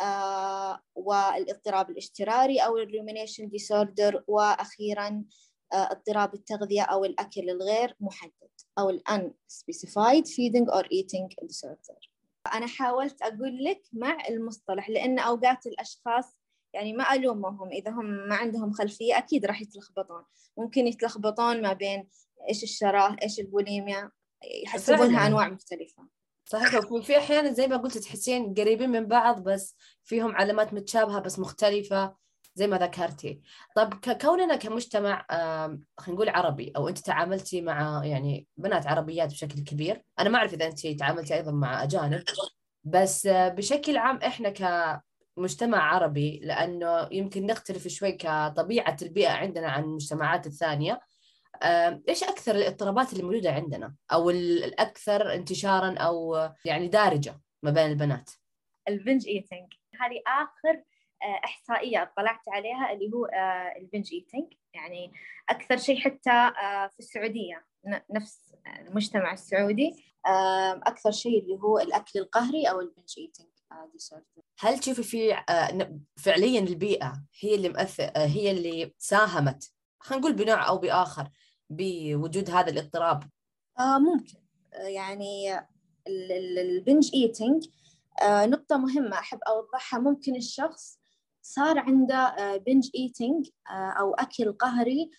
[0.00, 5.24] آه، والاضطراب الاجتراري أو ال rumination disorder وأخيرا
[5.72, 12.08] اضطراب التغذية أو الأكل الغير محدد أو ال unspecified feeding or eating disorder.
[12.54, 16.38] أنا حاولت أقول لك مع المصطلح لأن أوقات الأشخاص
[16.74, 20.24] يعني ما ألومهم إذا هم ما عندهم خلفية أكيد راح يتلخبطون.
[20.56, 22.08] ممكن يتلخبطون ما بين
[22.48, 24.10] إيش الشراه إيش البوليميا
[24.64, 26.08] يحسبونها أنواع مختلفة.
[26.44, 26.92] صحيح.
[26.92, 32.16] وفي أحيانا زي ما قلت تحسين قريبين من بعض بس فيهم علامات متشابهة بس مختلفة.
[32.58, 33.40] زي ما ذكرتي.
[33.76, 40.04] طب كوننا كمجتمع خلينا نقول عربي أو أنت تعاملتي مع يعني بنات عربيات بشكل كبير.
[40.18, 42.22] أنا ما أعرف إذا أنت تعاملتي أيضا مع أجانب
[42.84, 44.50] بس بشكل عام إحنا
[45.36, 51.00] كمجتمع عربي لأنه يمكن نختلف شوي كطبيعة البيئة عندنا عن المجتمعات الثانية
[52.08, 58.30] إيش أكثر الاضطرابات اللي موجودة عندنا؟ أو الأكثر انتشارا أو يعني دارجة ما بين البنات؟
[58.88, 60.82] ال binge eating هذه آخر
[61.22, 65.12] إحصائية اطلعت عليها اللي هو آه، ال binge eating يعني
[65.48, 67.64] أكثر شيء حتى آه، في السعودية
[68.10, 68.54] نفس
[68.88, 70.04] المجتمع السعودي.
[70.86, 73.48] أكثر شيء اللي هو الأكل القهري أو ال binge eating
[74.58, 75.36] هل تشوفي في
[76.16, 81.30] فعليا البيئة هي اللي مؤثر هي اللي ساهمت خلينا نقول بنوع أو بآخر
[81.70, 83.24] بوجود هذا الاضطراب؟
[83.80, 84.38] ممكن.
[84.72, 85.60] يعني
[86.60, 87.68] ال binge eating
[88.24, 90.00] نقطة مهمة أحب أوضحها.
[90.00, 90.97] ممكن الشخص
[91.48, 92.34] صار عنده
[92.66, 95.10] binge آه، eating آه، أو أكل قهري.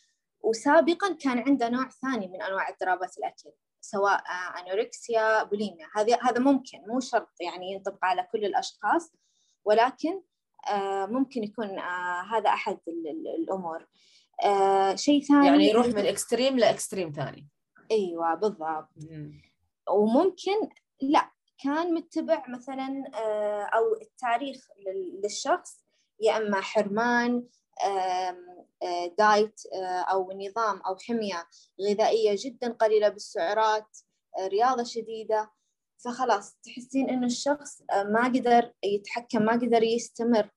[0.42, 6.40] وسابقا كان عنده نوع ثاني من أنواع اضطرابات الأكل سواء آه، anorexia bulimia هذا هذا
[6.40, 9.12] ممكن مو شرط يعني ينطبق على كل الأشخاص
[9.66, 10.22] ولكن
[11.08, 11.80] ممكن يكون
[12.32, 12.80] هذا أحد
[13.40, 13.88] الأمور.
[14.96, 15.48] شيء ثاني.
[15.48, 17.48] يعني يروح من extreme ل extreme ثاني.
[17.92, 18.90] أيوه بالضبط.
[19.90, 20.70] وممكن
[21.02, 21.32] لا
[21.64, 23.04] كان متبع مثلا
[23.74, 24.68] أو التاريخ
[25.24, 25.89] للشخص
[26.20, 27.44] يا أما حرمان
[29.18, 29.62] diet
[30.12, 31.48] أو نظام أو حمية
[31.82, 33.98] غذائية جدا قليلة بالسعرات
[34.40, 35.52] رياضة شديدة.
[36.06, 40.50] فخلاص تحسين إنه الشخص ما قدر يتحكم ما قدر يستمر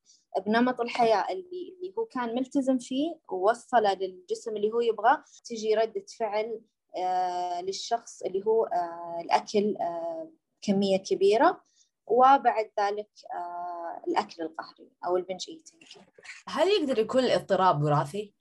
[0.46, 6.04] بنمط الحياة اللي اللي هو كان ملتزم فيه ووصله للجسم اللي هو يبغاه تجي ردة
[6.18, 6.60] فعل
[7.62, 8.68] للشخص اللي هو
[9.20, 9.76] الأكل
[10.62, 11.60] كمية كبيرة.
[12.06, 13.61] وبعد ذلك آه
[14.08, 15.98] الأكل القهري أو البنج إيتينج.
[16.48, 18.34] هل يقدر يكون الاضطراب وراثي؟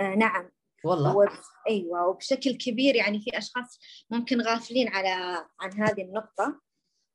[0.00, 0.50] آه نعم.
[0.84, 1.16] والله.
[1.16, 1.28] و...
[1.68, 3.78] أيوه وبشكل كبير يعني في أشخاص
[4.10, 6.60] ممكن غافلين على عن هذه النقطة.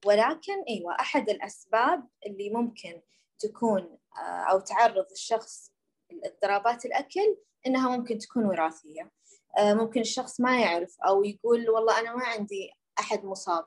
[0.05, 3.01] ولكن أيوه أحد الأسباب اللي ممكن
[3.39, 5.71] تكون آه أو تعرض الشخص
[6.11, 9.11] لاضطرابات الأكل إنها ممكن تكون وراثية.
[9.57, 13.65] آه ممكن الشخص ما يعرف أو يقول والله أنا ما عندي أحد مصاب.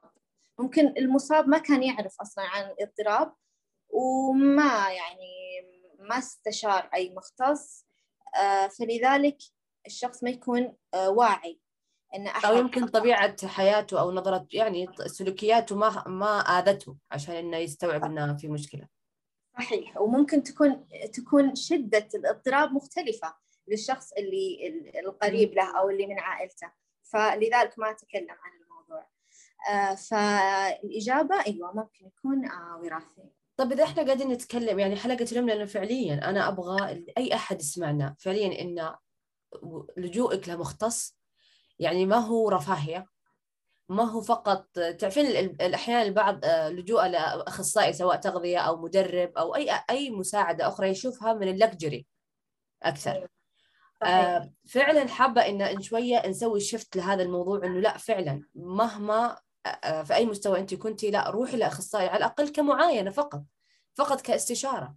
[0.58, 3.32] ممكن المصاب ما كان يعرف أصلا عن الاضطراب
[3.90, 5.38] وما يعني
[5.98, 7.86] ما استشار أي مختص
[8.36, 9.38] آه، فلذلك
[9.86, 11.60] الشخص ما يكون آه، واعي
[12.14, 17.56] إن أحد أو يمكن طبيعة حياته أو نظرة يعني سلوكياته ما ما آذته عشان إنه
[17.56, 18.88] يستوعب إنه في مشكلة.
[19.58, 20.00] صحيح.
[20.00, 23.34] وممكن تكون تكون شدة الاضطراب مختلفة
[23.68, 24.68] للشخص اللي
[25.04, 26.72] القريب له أو اللي من عائلته.
[27.02, 28.58] فلذلك ما أتكلم عن
[29.70, 32.50] آه، فالإجابة أيوة ممكن يكون
[32.82, 33.37] وراثي.
[33.58, 38.16] طيب إذا إحنا قاعدين نتكلم يعني حلقة اليوم لأنه فعليا أنا أبغى أي أحد يسمعنا
[38.18, 38.94] فعليا إن
[39.96, 41.18] لجوءك لمختص
[41.78, 43.06] يعني ما هو رفاهية
[43.88, 44.68] ما هو فقط
[44.98, 45.26] تعرفين
[45.60, 51.32] الأحيان البعض آه، لجوء لأخصائي سواء تغذية أو مدرب أو أي أي مساعدة أخرى يشوفها
[51.32, 52.06] من اللكجري
[52.82, 53.10] أكثر.
[53.10, 53.28] أيوة.
[54.02, 59.36] آه فعلا حابة إن شوية نسوي شفت لهذا الموضوع إنه لا فعلا مهما
[60.04, 63.42] في أي مستوى أنت كنتي لا روحي لأخصائي على الأقل كمعاينة فقط
[63.94, 64.96] فقط كاستشارة.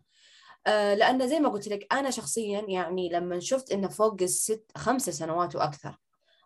[0.68, 5.10] آه، لأن زي ما قلت لك أنا شخصيا يعني لما شفت انه فوق الست خمس
[5.10, 5.98] سنوات وأكثر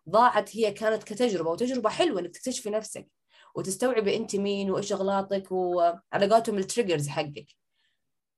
[0.10, 3.08] ضاعت هي كانت كتجربة وتجربة حلوة إنك تكتشفي نفسك
[3.56, 7.47] وتستوعبي أنت مين وإيش أغلاطك وعلى قولتهم التريجرز حقك.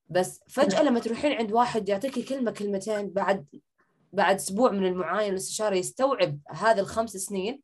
[0.10, 3.46] بس فجأة لما تروحين عند واحد يعطيكي كلمة كلمتين بعد
[4.13, 7.62] بعد أسبوع من المعاينة والاستشارة يستوعب هذه الخمس سنين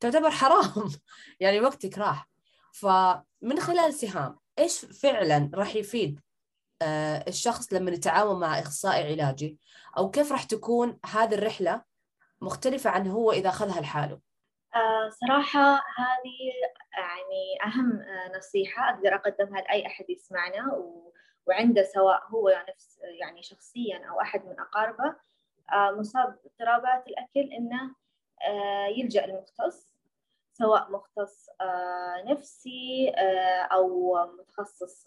[0.00, 0.90] تعتبر حرام.
[1.40, 2.28] يعني وقتك راح.
[2.72, 6.20] فمن خلال سهام إيش فعلا راح يفيد
[6.82, 9.58] آه الشخص لما يتعاون مع إخصائي علاجي؟
[9.98, 11.82] أو كيف راح تكون هذه الرحلة
[12.40, 14.20] مختلفة عن هو إذا أخذها لحاله؟
[14.74, 16.38] آه صراحة هذه
[16.92, 21.12] يعني أهم آه نصيحة أقدر أقدمها لأي أحد يسمعنا و...
[21.46, 25.16] وعنده سواء هو نفس يعني شخصيا أو أحد من أقاربه.
[25.98, 27.94] مصاب باضطرابات الأكل إنه
[28.96, 29.96] يلجأ المختص
[30.58, 35.06] سواء مختص آه، نفسي آه، أو متخصص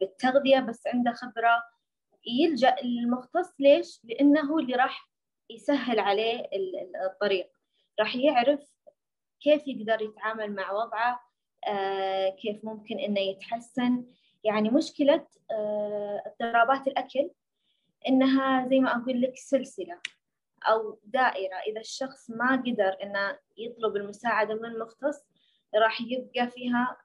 [0.00, 1.62] بالتغذية بس عنده خبرة.
[2.26, 5.10] يلجأ المختص ليش؟ لأنه اللي راح
[5.50, 6.48] يسهل عليه
[7.06, 7.50] الطريق.
[8.00, 8.60] راح يعرف
[9.40, 11.20] كيف يقدر يتعامل مع وضعه
[12.30, 14.04] كيف ممكن إنه يتحسن.
[14.44, 15.26] يعني مشكلة
[16.26, 17.30] اضطرابات الأكل
[18.08, 20.00] إنها زي ما أقول لك سلسلة.
[20.68, 21.56] أو دائرة.
[21.56, 25.26] إذا الشخص ما قدر إنه يطلب المساعدة من مختص
[25.74, 26.96] راح يبقى فيها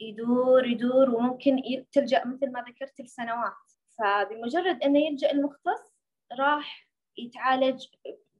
[0.00, 3.52] يدور يدور وممكن تلجأ مثل ما ذكرت لسنوات.
[3.98, 5.96] فبمجرد أنه يلجأ المختص
[6.38, 6.88] راح
[7.18, 7.86] يتعالج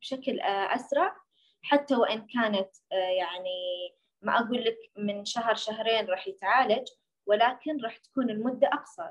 [0.00, 1.16] بشكل آه، أسرع.
[1.62, 6.88] حتى وإن كانت آه، يعني ما أقول لك من شهر شهرين راح يتعالج
[7.26, 9.10] ولكن راح تكون المدة أقصر.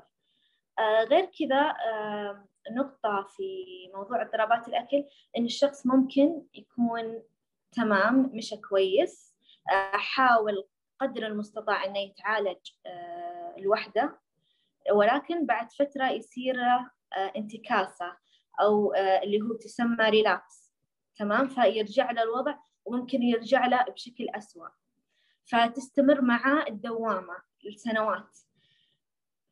[0.78, 1.76] آه، غير كذا
[2.72, 5.04] نقطة في موضوع اضطرابات الأكل
[5.38, 7.22] إن الشخص ممكن يكون
[7.72, 9.34] تمام مشى كويس
[9.92, 10.68] حاول
[11.00, 12.70] قدر المستطاع إنه يتعالج
[13.58, 14.18] لوحده
[14.92, 16.56] ولكن بعد فترة يصير
[17.36, 18.16] انتكاسة
[18.60, 20.72] أو اللي هو تسمى relapse
[21.18, 24.68] تمام؟ فيرجع له الوضع وممكن يرجع له بشكل أسوأ.
[25.44, 28.38] فتستمر معاه الدوامة لسنوات.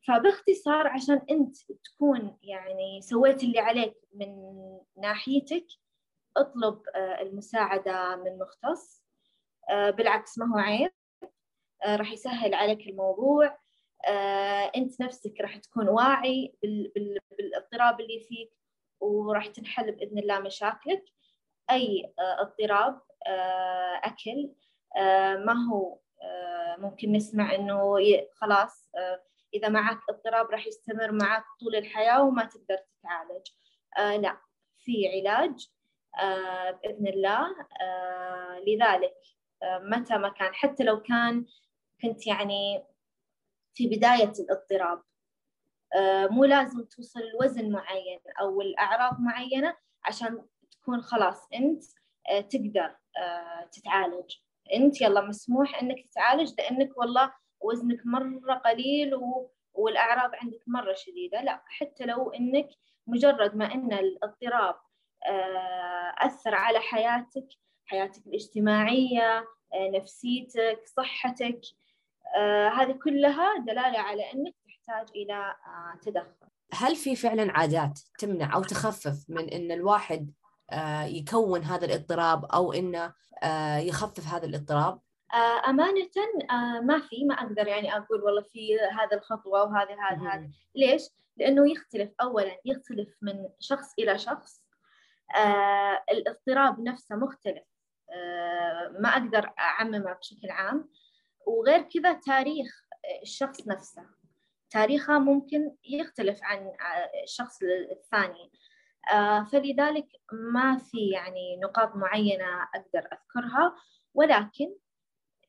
[0.07, 4.27] فباختصار عشان أنت تكون يعني سويت اللي عليك من
[4.97, 5.65] ناحيتك
[6.37, 9.03] اطلب المساعدة من مختص.
[9.69, 10.91] بالعكس ما هو عيب.
[11.85, 13.57] راح يسهل عليك الموضوع.
[14.75, 16.55] أنت نفسك راح تكون واعي
[17.37, 18.53] بالاضطراب اللي فيك
[18.99, 21.05] وراح تنحل بإذن الله مشاكلك.
[21.71, 24.51] أي آه، اضطراب آه، أكل
[24.97, 25.99] آه، ما هو
[26.77, 27.97] ممكن نسمع إنه
[28.33, 28.89] خلاص
[29.55, 33.47] إذا معك اضطراب راح يستمر معك طول الحياة وما تقدر تتعالج.
[34.23, 34.37] لا
[34.77, 35.69] في علاج
[36.83, 37.55] بإذن الله.
[38.67, 39.15] لذلك
[39.63, 41.45] متى ما كان حتى لو كان
[42.01, 42.83] كنت يعني
[43.73, 45.03] في بداية الاضطراب
[46.31, 51.83] مو لازم توصل لوزن معين أو الأعراض معينة عشان تكون خلاص أنت
[52.29, 54.35] آه، تقدر آه، تتعالج.
[54.73, 57.33] أنت يلا مسموح أنك تتعالج لأنك والله
[57.65, 59.51] وزنك مرة قليل و...
[59.73, 62.69] والأعراض عندك مرة شديدة لا حتى لو أنك
[63.07, 64.75] مجرد ما أن الاضطراب
[65.27, 67.47] آه، أثر على حياتك
[67.85, 71.61] حياتك الاجتماعية نفسيتك صحتك
[72.77, 75.55] هذه كلها دلالة على أنك تحتاج إلى
[76.01, 80.31] تدخل هل في فعلا عادات تمنع أو تخفف من أن الواحد
[80.71, 84.99] آه، يكون هذا الاضطراب أو أنه آه، يخفف هذا الاضطراب؟
[85.33, 86.11] آه، أمانة
[86.81, 91.03] ما في ما أقدر يعني أقول والله في هذا الخطوة وهذا هذا هذا ليش؟
[91.37, 94.61] لأنه يختلف أولا يختلف من شخص إلى شخص.
[96.11, 97.63] الاضطراب نفسه مختلف.
[98.99, 100.89] ما أقدر أعممه بشكل عام.
[101.47, 102.85] وغير كذا تاريخ
[103.21, 104.05] الشخص نفسه.
[104.69, 106.71] تاريخها ممكن يختلف عن
[107.23, 107.59] الشخص
[107.91, 108.51] الثاني.
[109.13, 113.75] آه، فلذلك ما في يعني نقاط معينة أقدر أذكرها.
[114.13, 114.75] ولكن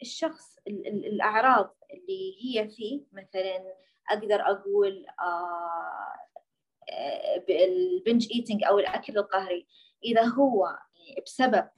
[0.02, 3.74] الشخص الأعراض اللي هي فيه مثلا
[4.10, 6.16] أقدر أقول آه،
[7.50, 9.66] البنج ايتنج أو الأكل القهري.
[10.04, 10.78] إذا هو
[11.26, 11.68] بسبب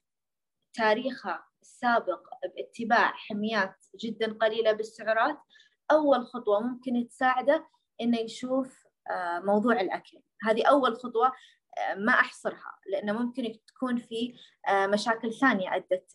[0.74, 5.38] تاريخه السابق باتباع حميات جدا قليلة بالسعرات
[5.90, 7.68] أول خطوة ممكن تساعده
[8.00, 10.22] إنه يشوف آه، موضوع الأكل.
[10.42, 11.32] هذه أول خطوة
[11.78, 14.34] آه، ما أحصرها لأنه ممكن تكون في
[14.70, 16.12] مشاكل ثانية أدت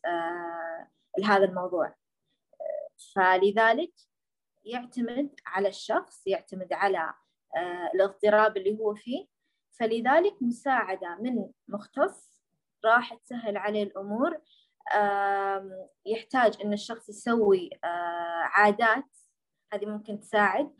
[1.17, 1.95] لهذا الموضوع.
[3.15, 3.93] فلذلك
[4.65, 7.13] يعتمد على الشخص يعتمد على
[7.95, 9.25] الاضطراب اللي هو فيه.
[9.79, 12.43] فلذلك مساعدة من مختص
[12.85, 14.41] راح تسهل عليه الأمور.
[16.05, 17.69] يحتاج أن الشخص يسوي
[18.43, 19.17] عادات.
[19.73, 20.75] هذه ممكن تساعد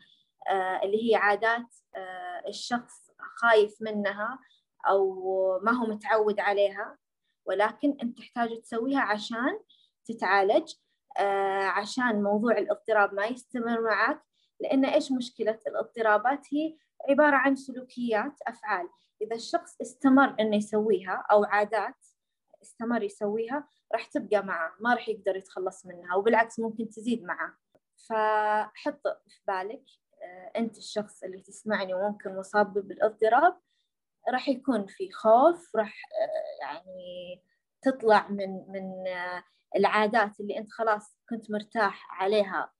[0.48, 4.38] آه، اللي هي عادات آه، الشخص خايف منها
[4.88, 6.98] أو ما هو متعود عليها.
[7.46, 9.60] ولكن أنت تحتاج تسويها عشان
[10.04, 10.72] تتعالج
[11.18, 14.22] آه، عشان موضوع الاضطراب ما يستمر معك.
[14.60, 16.76] لأن إيش مشكلة؟ الاضطرابات هي
[17.08, 18.88] عبارة عن سلوكيات أفعال.
[19.22, 22.06] إذا الشخص استمر إنه يسويها أو عادات
[22.62, 27.56] استمر يسويها راح تبقى معه ما راح يقدر يتخلص منها وبالعكس ممكن تزيد معه.
[28.08, 29.84] فحط في بالك
[30.22, 33.56] آه، أنت الشخص اللي تسمعني وممكن مصاب بالإضطراب
[34.28, 37.42] راح يكون في خوف راح آه، يعني
[37.84, 39.44] تطلع من من آه،
[39.76, 42.72] العادات اللي أنت خلاص كنت مرتاح عليها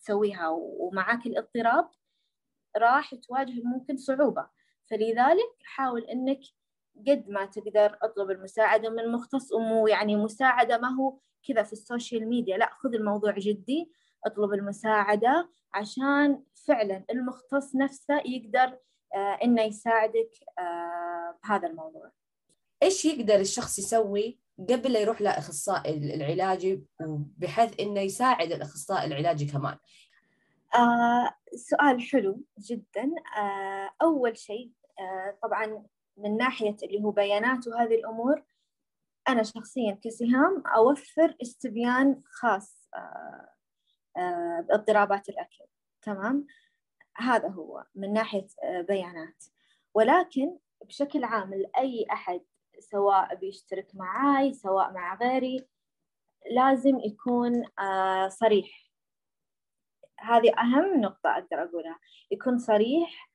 [0.00, 1.90] تسويها ومعاك الاضطراب
[2.76, 4.48] راح تواجه ممكن صعوبة
[4.90, 6.40] فلذلك حاول أنك
[7.08, 11.18] قد ما تقدر اطلب المساعدة من مختص ومو يعني مساعدة ما هو
[11.48, 13.92] كذا في السوشيال ميديا لا خذ الموضوع جدي
[14.26, 18.78] اطلب المساعدة عشان فعلا المختص نفسه يقدر
[19.14, 22.10] آه، إنه يساعدك آه، بهذا الموضوع.
[22.82, 26.84] إيش يقدر الشخص يسوي قبل لا يروح لأخصائي العلاجي
[27.38, 29.76] بحيث إنه يساعد الأخصائي العلاجي كمان؟
[30.74, 33.10] آه سؤال حلو جدا.
[33.38, 35.84] آه أول شيء آه طبعا
[36.16, 38.42] من ناحية اللي هو بيانات وهذه الأمور
[39.28, 42.88] أنا شخصيا كسهام أوفر استبيان خاص
[44.16, 45.64] آه باضطرابات الأكل.
[46.02, 46.46] تمام؟
[47.16, 48.46] هذا هو من ناحية
[48.88, 49.44] بيانات.
[49.94, 52.40] ولكن بشكل عام لأي أحد
[52.80, 55.66] سواء بيشترك معاي سواء مع غيري
[56.50, 57.64] لازم يكون
[58.28, 58.88] صريح.
[60.20, 61.98] هذه أهم نقطة أقدر أقولها.
[62.30, 63.30] يكون صريح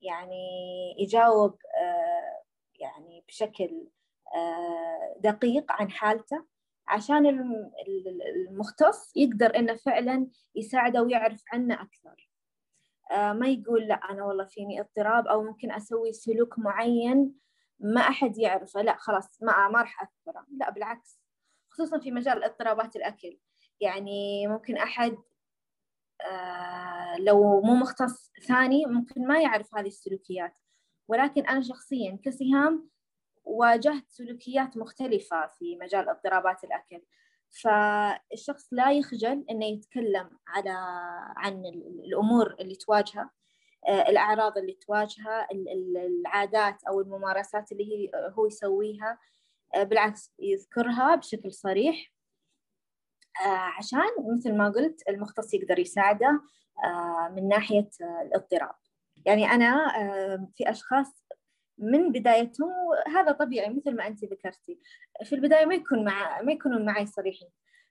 [0.00, 0.46] يعني
[0.98, 1.58] يجاوب
[2.80, 3.88] يعني بشكل
[5.20, 6.44] دقيق عن حالته
[6.88, 7.26] عشان
[8.46, 12.30] المختص يقدر إنه فعلا يساعده ويعرف عنه أكثر.
[13.12, 17.34] ما يقول لا أنا والله فيني اضطراب أو ممكن أسوي سلوك معين
[17.80, 18.82] ما أحد يعرفه.
[18.82, 20.46] لا خلاص ما ما راح أذكره.
[20.56, 21.20] لا بالعكس
[21.70, 23.38] خصوصا في مجال اضطرابات الأكل.
[23.80, 25.16] يعني ممكن أحد
[26.30, 30.58] آه لو مو مختص ثاني ممكن ما يعرف هذه السلوكيات.
[31.08, 32.90] ولكن أنا شخصيا كسهام
[33.44, 37.02] واجهت سلوكيات مختلفة في مجال اضطرابات الأكل.
[37.62, 40.74] فالشخص لا يخجل إنه يتكلم على
[41.36, 41.62] عن
[42.04, 43.30] الأمور اللي تواجهه.
[43.88, 49.18] الأعراض اللي تواجهه العادات أو الممارسات اللي هي هو يسويها
[49.74, 52.12] آه، بالعكس يذكرها بشكل صريح.
[53.46, 56.42] آه، عشان مثل ما قلت المختص يقدر يساعده
[57.30, 57.88] من ناحية
[58.22, 58.74] الاضطراب.
[59.26, 59.86] يعني أنا
[60.56, 61.24] في أشخاص
[61.78, 62.70] من بدايتهم
[63.14, 64.80] هذا طبيعي مثل ما أنت ذكرتي
[65.24, 67.48] في البداية ما يكون مع ما يكونون معي صريحين.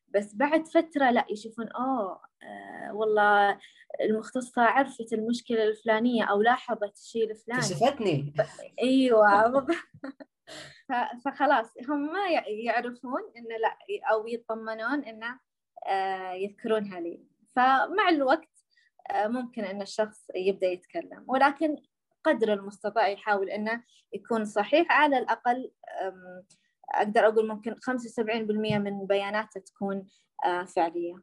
[0.07, 3.59] بس بعد فترة لا يشوفون أوه آه والله
[4.01, 7.61] المختصة عرفت المشكلة الفلانية أو لاحظت الشيء الفلاني.
[7.61, 8.33] كشفتني
[8.81, 9.67] أيوة
[11.25, 13.77] فخلاص هم ما يعرفون إنه لا
[14.11, 15.39] أو يطمنون إنه
[15.87, 17.25] آه يذكرونها لي.
[17.55, 18.49] فمع الوقت
[19.11, 21.25] آه ممكن إن الشخص يبدأ يتكلم.
[21.27, 21.77] ولكن
[22.23, 23.83] قدر المستطاع يحاول إنه
[24.13, 25.71] يكون صحيح على الأقل
[26.89, 30.05] أقدر أقول ممكن 75% من بياناته تكون
[30.45, 31.15] آه، فعلية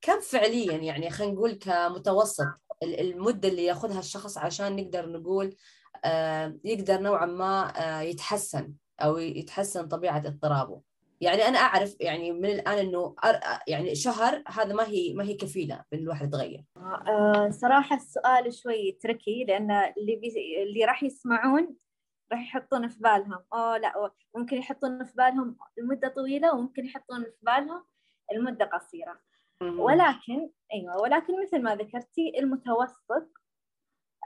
[0.00, 2.46] كم فعليا يعني خلينا نقول كمتوسط
[2.82, 5.56] المدة اللي ياخذها الشخص عشان نقدر نقول
[6.04, 10.82] آه، يقدر نوعا ما آه، يتحسن أو يتحسن طبيعة اضطرابه
[11.20, 13.14] يعني أنا أعرف يعني من الآن إنه
[13.66, 16.64] يعني شهر هذا ما هي ما هي كفيلة بإن الواحد يتغير.
[17.50, 20.62] صراحة السؤال شوي تركي لأن اللي بي...
[20.62, 21.76] اللي راح يسمعون
[22.32, 23.44] راح يحطون في بالهم.
[23.52, 27.84] أوه لا ممكن يحطون في بالهم المدة طويلة وممكن يحطون في بالهم
[28.32, 29.20] المدة قصيرة.
[29.62, 33.32] ولكن أيوة ولكن مثل ما ذكرتي المتوسط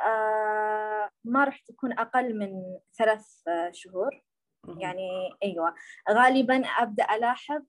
[0.06, 3.42] آه ما راح تكون أقل من ثلاث
[3.72, 4.24] شهور.
[4.68, 5.74] يعني أيوة
[6.10, 7.62] غالبا أبدأ ألاحظ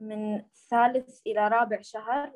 [0.00, 2.32] من ثالث إلى رابع شهر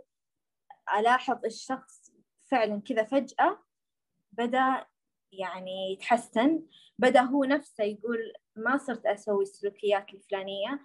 [0.98, 2.12] ألاحظ الشخص
[2.51, 3.59] فعلا كذا فجأة
[4.32, 4.86] بدأ
[5.33, 6.62] يعني يتحسن.
[6.99, 10.81] بدأ هو نفسه يقول ما صرت أسوي السلوكيات الفلانية.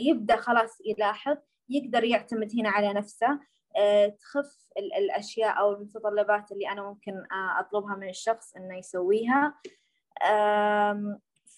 [0.00, 1.36] يبدأ خلاص يلاحظ
[1.68, 3.40] يقدر يعتمد هنا على نفسه.
[3.76, 9.54] آه، تخف الأشياء أو المتطلبات اللي أنا ممكن آه، أطلبها من الشخص إنه يسويها.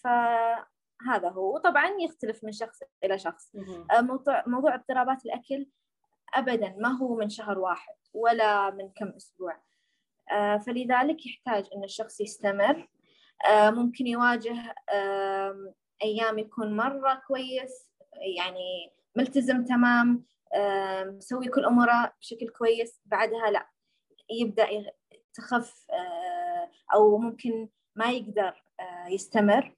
[0.02, 1.54] فهذا هو.
[1.54, 3.52] وطبعا يختلف من شخص إلى شخص.
[3.90, 5.66] آه، موضوع موضوع اضطرابات الأكل
[6.34, 9.60] أبدا ما هو من شهر واحد ولا من كم أسبوع.
[10.66, 12.88] فلذلك يحتاج أن الشخص يستمر.
[13.46, 14.74] آه، ممكن يواجه
[16.02, 17.88] أيام يكون مرة كويس
[18.36, 20.24] يعني ملتزم تمام
[21.06, 23.68] مسوي كل أموره بشكل كويس بعدها لا
[24.30, 24.68] يبدأ
[25.34, 29.76] تخف آه، أو ممكن ما يقدر آه، يستمر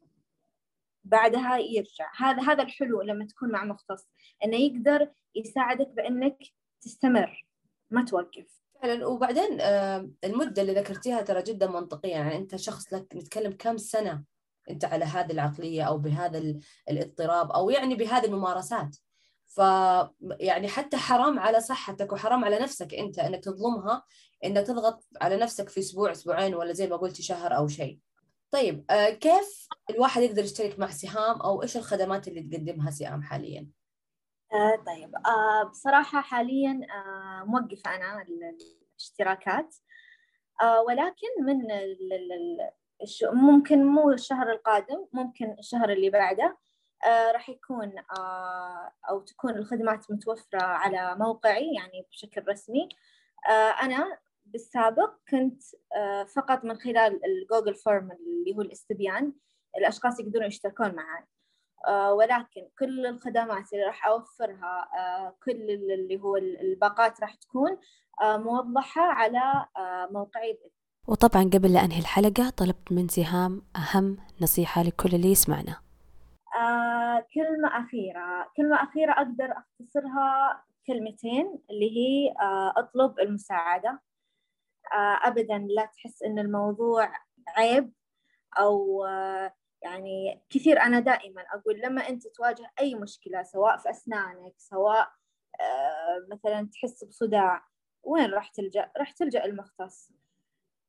[1.05, 2.11] بعدها يرجع.
[2.17, 4.09] هذا هذا الحلو لما تكون مع مختص
[4.45, 6.39] إنه يقدر يساعدك بإنك
[6.81, 7.47] تستمر
[7.91, 8.61] ما توقف.
[8.83, 9.07] فعلا.
[9.07, 9.61] وبعدين
[10.25, 12.11] المدة اللي ذكرتيها ترى جدا منطقية.
[12.11, 14.25] يعني أنت شخص لك نتكلم كم سنة
[14.71, 16.55] أنت على هذه العقلية أو بهذا
[16.91, 18.97] الاضطراب أو يعني بهذه الممارسات.
[19.47, 19.61] ف
[20.41, 24.03] يعني حتى حرام على صحتك وحرام على نفسك أنت أنك تظلمها
[24.45, 27.99] أنك تضغط على نفسك في أسبوع أسبوعين ولا زي ما قلتي شهر أو شيء.
[28.51, 33.67] طيب آه، كيف الواحد يقدر يشترك مع سهام أو إيش الخدمات اللي تقدمها سهام حاليا؟
[34.57, 35.15] آه طيب.
[35.27, 39.75] آه بصراحة حاليا آه موقفة أنا الاشتراكات.
[40.63, 41.63] آه ولكن من
[43.33, 46.57] ممكن مو الشهر القادم ممكن الشهر اللي بعده
[47.07, 52.89] آه راح يكون آه أو تكون الخدمات متوفرة على موقعي يعني بشكل رسمي.
[53.49, 55.63] آه أنا بالسابق كنت
[55.97, 59.33] آه فقط من خلال ال Google Form اللي هو الاستبيان
[59.79, 61.25] الأشخاص يقدرون يشتركون معي
[61.89, 67.79] ولكن كل الخدمات اللي راح أوفرها آه، كل اللي هو الباقات راح تكون
[68.23, 69.67] آه، موضحة على
[70.11, 70.59] موقعي.
[71.09, 75.81] وطبعا قبل لا أنهي الحلقة طلبت من سهام أهم نصيحة لكل اللي يسمعنا.
[77.35, 78.51] كلمة أخيرة.
[78.57, 84.01] كلمة أخيرة أقدر أختصرها كلمتين اللي هي آه، أطلب المساعدة.
[84.93, 87.13] آه، ابدا لا تحس إن الموضوع
[87.57, 87.93] عيب
[88.59, 89.05] أو
[89.87, 95.09] يعني كثير أنا دائما أقول لما أنت تواجه أي مشكلة سواء في أسنانك سواء
[96.33, 97.63] مثلا تحس بصداع
[98.03, 100.13] وين راح تلجأ؟ راح تلجأ المختص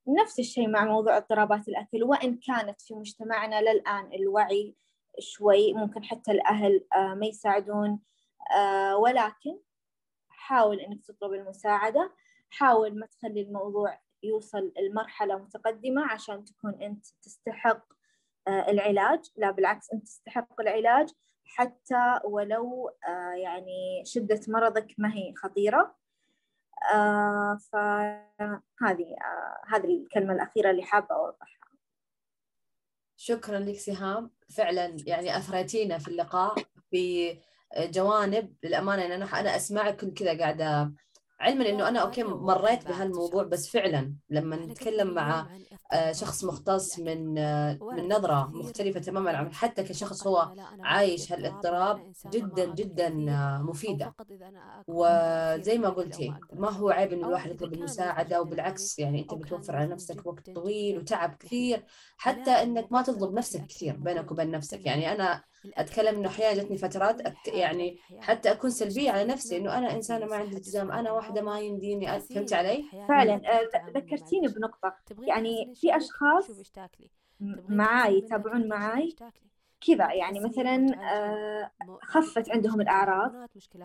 [0.07, 2.03] نفس الشيء مع موضوع اضطرابات الأكل.
[2.03, 4.75] وإن كانت في مجتمعنا للآن الوعي
[5.19, 7.99] شوي ممكن حتى الأهل آه، ما يساعدون
[8.55, 9.59] آه، ولكن
[10.29, 12.13] حاول إنك تطلب المساعدة.
[12.49, 17.96] حاول ما تخلي الموضوع يوصل لمرحلة متقدمة عشان تكون أنت تستحق آه،
[18.47, 19.19] العلاج.
[19.37, 21.09] لا بالعكس أنت تستحق العلاج
[21.45, 22.91] حتى ولو
[23.35, 25.95] يعني شدة مرضك ما هي خطيرة.
[26.93, 31.67] آه فهذه آه هذه الكلمة الأخيرة اللي حابة أوضحها.
[33.17, 34.31] شكرا لك سهام.
[34.57, 36.55] فعلا يعني أثريتينا في اللقاء.
[36.91, 40.93] بجوانب للأمانة أنا أنا أسمعك كنت كذا قاعدة
[41.39, 45.47] علما إنه أنا أوكي مريت بهالموضوع بس فعلا لما نتكلم مع
[45.91, 52.11] آه، شخص مختص من آه، من نظرة مختلفة تماما عن حتى كشخص هو عايش هالاضطراب
[52.25, 54.15] جدا جدا آه، مفيدة.
[54.87, 59.87] وزي ما قلتي ما هو عيب إنه الواحد يطلب المساعدة وبالعكس يعني أنت بتوفر على
[59.87, 61.83] نفسك وقت طويل وتعب كثير
[62.17, 64.85] حتى إنك ما تظلم نفسك كثير بينك وبين نفسك.
[64.85, 65.43] يعني أنا
[65.77, 67.47] أتكلم إنه أحيانا جتني فترات أت...
[67.47, 71.59] يعني حتى أكون سلبية على نفسي إنه أنا إنسانة ما عندي التزام أنا واحدة ما
[71.59, 74.95] يمديني فهمت علي؟ فعلا آه، ذكرتيني بنقطة.
[75.19, 76.51] يعني في أشخاص
[77.69, 79.15] معاي يتابعون معاي؟
[79.87, 81.71] كذا يعني مثلا آه،
[82.03, 83.35] خفت عندهم الأعراض.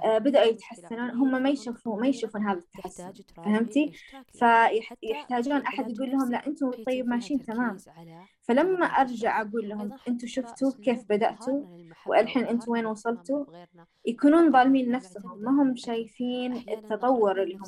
[0.04, 3.92] آه، بدأوا يتحسنون هم ما يشوفون ما يشوفون هذا التحسن فهمتي؟
[4.32, 7.76] فيحتاجون أحد يقول لهم لا أنتم طيب ماشيين تمام.
[8.42, 11.62] فلما أرجع أقول لهم أنتم شفتوا كيف بدأتوا؟
[12.06, 13.44] والحين أنتم وين وصلتوا؟
[14.06, 17.64] يكونون ظالمين نفسهم ما هم شايفين التطور اللي هم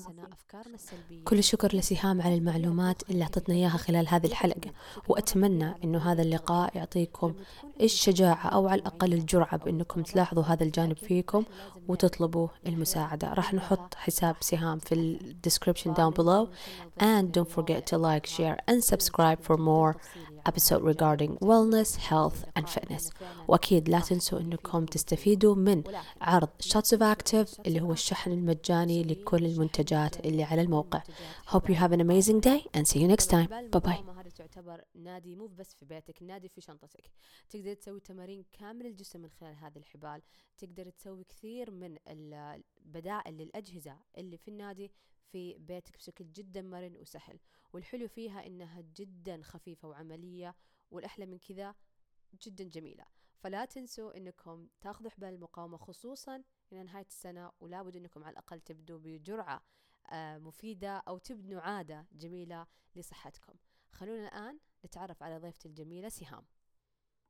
[1.08, 1.24] فيه.
[1.24, 4.72] كل الشكر لسهام على المعلومات اللي أعطتنا إياها خلال هذه الحلقة
[5.08, 7.34] وأتمنى أنه هذا اللقاء يعطيكم
[7.80, 11.44] الشجاعة أو على الأقل الجرعة بأنكم تلاحظوا هذا الجانب فيكم
[11.88, 13.32] وتطلبوا المساعدة.
[13.34, 16.48] راح نحط حساب سهام في ال description down below.
[17.00, 19.92] and don't forget to like share and subscribe for more.
[20.48, 23.10] Episode regarding wellness, health and fitness.
[23.48, 25.82] وأكيد لا تنسوا أنكم تستفيدوا من
[26.20, 31.02] عرض Shots of Active اللي هو الشحن المجاني لكل المنتجات اللي على الموقع.
[31.46, 33.48] Hope you have an amazing day and see you next time.
[33.48, 37.10] Bye bye تعتبر نادي مو بس في بيتك نادي في شنطتك.
[37.50, 40.22] تقدر تسوي تمارين كامل الجسم من خلال هذه الحبال.
[40.58, 44.90] تقدر تسوي كثير من البدائل للأجهزة اللي في النادي
[45.24, 47.38] في بيتك بشكل جدا مرن وسهل
[47.72, 50.54] والحلو فيها إنها جدا خفيفة وعملية
[50.90, 51.74] والأحلى من كذا
[52.42, 53.04] جدا جميلة.
[53.38, 58.60] فلا تنسوا إنكم تاخذوا حبال المقاومة خصوصا إلى نهاية السنة ولا بد إنكم على الأقل
[58.60, 59.62] تبدوا بجرعة
[60.10, 62.66] آه، مفيدة أو تبنوا عادة جميلة
[62.96, 63.54] لصحتكم.
[63.90, 66.44] خلونا الآن نتعرف على ضيفتي الجميلة سهام.